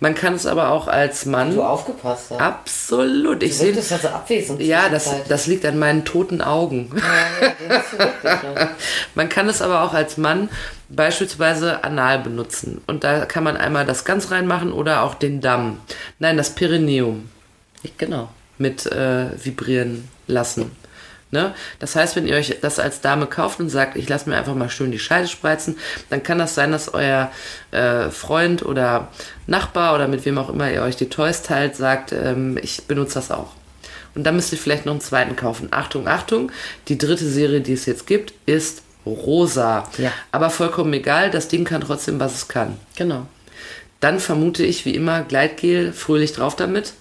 Man 0.00 0.14
kann 0.14 0.34
es 0.34 0.46
aber 0.46 0.70
auch 0.70 0.88
als 0.88 1.26
Mann. 1.26 1.54
Du 1.54 1.62
aufgepasst 1.62 2.30
hast. 2.30 2.40
Absolut. 2.40 3.42
Ich 3.42 3.56
sehe 3.56 3.68
wirktest 3.68 3.90
ja 3.92 3.98
so 3.98 4.08
abwesend. 4.08 4.60
ja, 4.60 4.88
das, 4.88 5.10
das 5.28 5.46
liegt 5.46 5.64
an 5.64 5.78
meinen 5.78 6.04
toten 6.04 6.42
Augen. 6.42 6.90
Das 7.68 7.92
wirklich, 7.98 8.42
ne? 8.42 8.70
Man 9.14 9.28
kann 9.28 9.48
es 9.48 9.62
aber 9.62 9.82
auch 9.82 9.94
als 9.94 10.16
Mann 10.16 10.48
beispielsweise 10.94 11.84
anal 11.84 12.18
benutzen. 12.18 12.82
Und 12.86 13.04
da 13.04 13.24
kann 13.26 13.44
man 13.44 13.56
einmal 13.56 13.86
das 13.86 14.04
ganz 14.04 14.30
reinmachen 14.30 14.72
oder 14.72 15.02
auch 15.02 15.14
den 15.14 15.40
Damm. 15.40 15.78
Nein, 16.18 16.36
das 16.36 16.54
Perineum 16.54 17.28
Genau. 17.98 18.30
mit 18.58 18.86
äh, 18.86 19.26
vibrieren 19.44 20.08
lassen. 20.26 20.70
Ne? 21.32 21.54
Das 21.78 21.96
heißt, 21.96 22.14
wenn 22.14 22.26
ihr 22.26 22.36
euch 22.36 22.58
das 22.60 22.78
als 22.78 23.00
Dame 23.00 23.26
kauft 23.26 23.58
und 23.58 23.70
sagt, 23.70 23.96
ich 23.96 24.06
lasse 24.06 24.28
mir 24.28 24.36
einfach 24.36 24.54
mal 24.54 24.68
schön 24.68 24.92
die 24.92 24.98
Scheide 24.98 25.28
spreizen, 25.28 25.78
dann 26.10 26.22
kann 26.22 26.38
das 26.38 26.54
sein, 26.54 26.72
dass 26.72 26.92
euer 26.92 27.30
äh, 27.70 28.10
Freund 28.10 28.62
oder 28.62 29.08
Nachbar 29.46 29.94
oder 29.94 30.08
mit 30.08 30.26
wem 30.26 30.36
auch 30.36 30.50
immer 30.50 30.70
ihr 30.70 30.82
euch 30.82 30.96
die 30.96 31.08
Toys 31.08 31.42
teilt, 31.42 31.74
sagt, 31.74 32.12
ähm, 32.12 32.58
ich 32.60 32.82
benutze 32.86 33.14
das 33.14 33.30
auch. 33.30 33.52
Und 34.14 34.24
dann 34.24 34.36
müsst 34.36 34.52
ihr 34.52 34.58
vielleicht 34.58 34.84
noch 34.84 34.92
einen 34.92 35.00
zweiten 35.00 35.34
kaufen. 35.34 35.68
Achtung, 35.70 36.06
Achtung, 36.06 36.52
die 36.88 36.98
dritte 36.98 37.26
Serie, 37.26 37.62
die 37.62 37.72
es 37.72 37.86
jetzt 37.86 38.06
gibt, 38.06 38.34
ist 38.44 38.82
rosa. 39.06 39.88
Ja. 39.98 40.12
Aber 40.30 40.50
vollkommen 40.50 40.92
egal, 40.92 41.30
das 41.30 41.48
Ding 41.48 41.64
kann 41.64 41.80
trotzdem, 41.80 42.20
was 42.20 42.34
es 42.34 42.48
kann. 42.48 42.78
Genau. 42.96 43.26
Dann 44.00 44.18
vermute 44.18 44.64
ich 44.64 44.84
wie 44.84 44.94
immer 44.94 45.22
Gleitgel, 45.22 45.92
fröhlich 45.92 46.32
drauf 46.32 46.56
damit. 46.56 46.94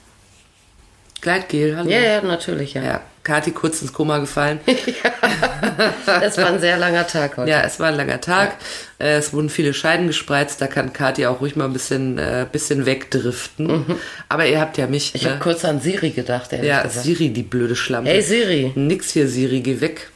Gleitgel, 1.22 1.78
hallo. 1.78 1.90
Ja, 1.90 2.00
ja, 2.00 2.22
natürlich, 2.22 2.74
ja. 2.74 2.84
Ja, 2.84 3.02
Kati 3.24 3.52
kurz 3.52 3.82
ins 3.82 3.94
Koma 3.94 4.18
gefallen. 4.18 4.60
Das 6.06 6.38
war 6.38 6.48
ein 6.48 6.60
sehr 6.60 6.78
langer 6.78 7.08
Tag 7.08 7.38
heute. 7.38 7.50
Ja, 7.50 7.62
es 7.62 7.80
war 7.80 7.88
ein 7.88 7.96
langer 7.96 8.20
Tag. 8.22 8.58
Äh, 9.00 9.18
Es 9.18 9.34
wurden 9.34 9.50
viele 9.50 9.74
Scheiden 9.74 10.08
gespreizt. 10.08 10.62
Da 10.62 10.68
kann 10.68 10.94
Kati 10.94 11.26
auch 11.26 11.42
ruhig 11.42 11.56
mal 11.56 11.66
ein 11.66 11.74
bisschen, 11.74 12.18
äh, 12.18 12.46
bisschen 12.52 12.86
wegdriften. 12.86 13.86
Aber 14.30 14.46
ihr 14.46 14.60
habt 14.60 14.78
ja 14.78 14.88
mich. 14.88 15.14
Mhm. 15.14 15.18
Ich 15.18 15.24
ne? 15.24 15.30
habe 15.32 15.40
kurz 15.40 15.66
an 15.66 15.80
Siri 15.80 16.12
gedacht, 16.12 16.52
ja, 16.52 16.84
gesagt. 16.84 17.06
Siri, 17.06 17.30
die 17.30 17.44
blöde 17.44 17.76
Schlampe. 17.76 18.10
Hey 18.10 18.22
Siri. 18.22 18.72
Nix 18.76 19.12
hier, 19.12 19.28
Siri, 19.28 19.62
geh 19.62 19.82
weg. 19.82 20.10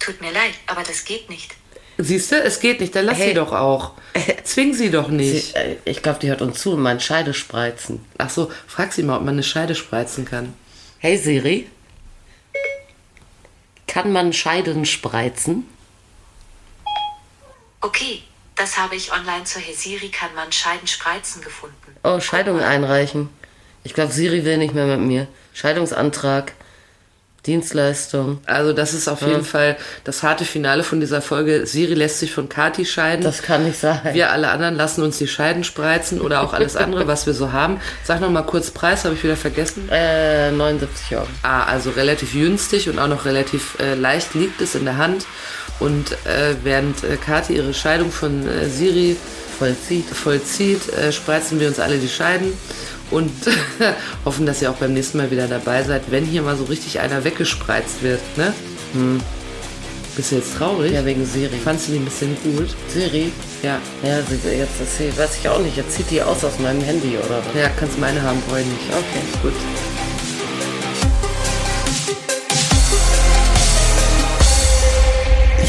Tut 0.00 0.20
mir 0.20 0.32
leid, 0.32 0.54
aber 0.66 0.82
das 0.82 1.04
geht 1.04 1.30
nicht. 1.30 1.54
Siehst 1.98 2.32
du, 2.32 2.36
es 2.42 2.58
geht 2.58 2.80
nicht. 2.80 2.96
Dann 2.96 3.04
lass 3.04 3.18
Hey. 3.18 3.28
sie 3.28 3.34
doch 3.34 3.52
auch. 3.52 3.92
Zwing 4.44 4.74
sie 4.74 4.90
doch 4.90 5.08
nicht. 5.08 5.52
Sie, 5.52 5.54
äh, 5.56 5.76
ich 5.84 6.02
glaube, 6.02 6.18
die 6.18 6.28
hört 6.28 6.42
uns 6.42 6.60
zu 6.60 6.72
und 6.72 6.80
meint 6.80 7.02
Scheide 7.02 7.34
spreizen. 7.34 8.04
Ach 8.18 8.30
so, 8.30 8.50
frag 8.66 8.92
sie 8.92 9.02
mal, 9.02 9.16
ob 9.18 9.22
man 9.22 9.34
eine 9.34 9.42
Scheide 9.42 9.74
spreizen 9.74 10.24
kann. 10.24 10.54
Hey 10.98 11.16
Siri. 11.16 11.68
Kann 13.86 14.12
man 14.12 14.32
Scheiden 14.32 14.84
spreizen? 14.86 15.68
Okay, 17.80 18.22
das 18.56 18.78
habe 18.78 18.94
ich 18.94 19.12
online 19.12 19.44
zur 19.44 19.62
Hesiri 19.62 20.10
kann 20.10 20.34
man 20.34 20.52
Scheiden 20.52 20.86
spreizen 20.86 21.42
gefunden. 21.42 21.74
Oh, 22.04 22.20
Scheidung 22.20 22.60
einreichen. 22.60 23.30
Ich 23.84 23.94
glaube, 23.94 24.12
Siri 24.12 24.44
will 24.44 24.58
nicht 24.58 24.74
mehr 24.74 24.86
mit 24.86 25.00
mir. 25.00 25.26
Scheidungsantrag. 25.54 26.52
Dienstleistung. 27.46 28.38
Also 28.44 28.72
das 28.72 28.92
ist 28.92 29.08
auf 29.08 29.22
jeden 29.22 29.44
Fall 29.44 29.76
das 30.04 30.22
harte 30.22 30.44
Finale 30.44 30.82
von 30.82 31.00
dieser 31.00 31.22
Folge. 31.22 31.66
Siri 31.66 31.94
lässt 31.94 32.20
sich 32.20 32.32
von 32.32 32.48
Kati 32.48 32.84
scheiden. 32.84 33.24
Das 33.24 33.42
kann 33.42 33.64
nicht 33.64 33.78
sein. 33.78 34.00
wir 34.12 34.30
alle 34.30 34.50
anderen 34.50 34.76
lassen 34.76 35.02
uns 35.02 35.18
die 35.18 35.26
Scheiden 35.26 35.64
spreizen 35.64 36.20
oder 36.20 36.42
auch 36.42 36.52
alles 36.52 36.76
andere, 36.76 37.06
was 37.06 37.26
wir 37.26 37.32
so 37.32 37.52
haben. 37.52 37.80
Sag 38.04 38.20
noch 38.20 38.30
mal 38.30 38.42
kurz 38.42 38.70
Preis, 38.70 39.04
habe 39.04 39.14
ich 39.14 39.24
wieder 39.24 39.36
vergessen. 39.36 39.88
Äh, 39.90 40.50
79 40.52 41.16
Euro. 41.16 41.26
Ah, 41.42 41.64
also 41.64 41.90
relativ 41.90 42.32
günstig 42.32 42.88
und 42.88 42.98
auch 42.98 43.08
noch 43.08 43.24
relativ 43.24 43.78
äh, 43.80 43.94
leicht 43.94 44.34
liegt 44.34 44.60
es 44.60 44.74
in 44.74 44.84
der 44.84 44.98
Hand. 44.98 45.26
Und 45.78 46.12
äh, 46.26 46.54
während 46.62 47.02
äh, 47.04 47.16
Kati 47.16 47.56
ihre 47.56 47.72
Scheidung 47.72 48.10
von 48.10 48.46
äh, 48.46 48.68
Siri 48.68 49.16
Vollzieht. 49.58 50.06
vollzieht, 50.06 50.88
äh, 50.94 51.12
spreizen 51.12 51.60
wir 51.60 51.68
uns 51.68 51.80
alle 51.80 51.98
die 51.98 52.08
Scheiden 52.08 52.52
und 53.10 53.30
hoffen, 54.24 54.46
dass 54.46 54.62
ihr 54.62 54.70
auch 54.70 54.76
beim 54.76 54.94
nächsten 54.94 55.18
Mal 55.18 55.30
wieder 55.30 55.48
dabei 55.48 55.82
seid, 55.82 56.02
wenn 56.10 56.24
hier 56.24 56.42
mal 56.42 56.56
so 56.56 56.64
richtig 56.64 57.00
einer 57.00 57.24
weggespreizt 57.24 58.02
wird. 58.02 58.20
Ne? 58.36 58.52
Hm. 58.92 59.20
Bist 60.16 60.32
du 60.32 60.36
jetzt 60.36 60.56
traurig? 60.56 60.92
Ja, 60.92 61.04
wegen 61.04 61.24
Siri. 61.24 61.56
Fandst 61.56 61.88
du 61.88 61.92
die 61.92 61.98
ein 61.98 62.04
bisschen 62.04 62.36
gut? 62.42 62.74
Siri? 62.88 63.32
Ja. 63.62 63.78
Ja, 64.02 64.18
sie, 64.22 64.34
jetzt 64.56 64.80
ist 64.80 64.98
sie, 64.98 65.16
weiß 65.16 65.38
ich 65.38 65.48
auch 65.48 65.60
nicht. 65.60 65.76
Jetzt 65.76 65.92
zieht 65.92 66.10
die 66.10 66.20
aus 66.20 66.44
aus 66.44 66.58
meinem 66.58 66.82
Handy 66.82 67.16
oder 67.16 67.38
was? 67.38 67.54
Ja, 67.54 67.68
kannst 67.78 67.98
meine 67.98 68.20
haben, 68.20 68.40
brauche 68.48 68.60
ich 68.60 68.66
nicht. 68.66 68.82
Okay. 68.90 69.22
Gut. 69.42 69.52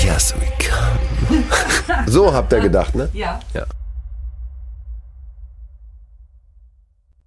Yes, 0.03 0.33
we 0.39 0.47
come. 0.57 1.43
So 2.07 2.33
habt 2.33 2.51
ihr 2.51 2.59
gedacht, 2.59 2.95
ne? 2.95 3.09
Ja. 3.13 3.39
Ja. 3.53 3.65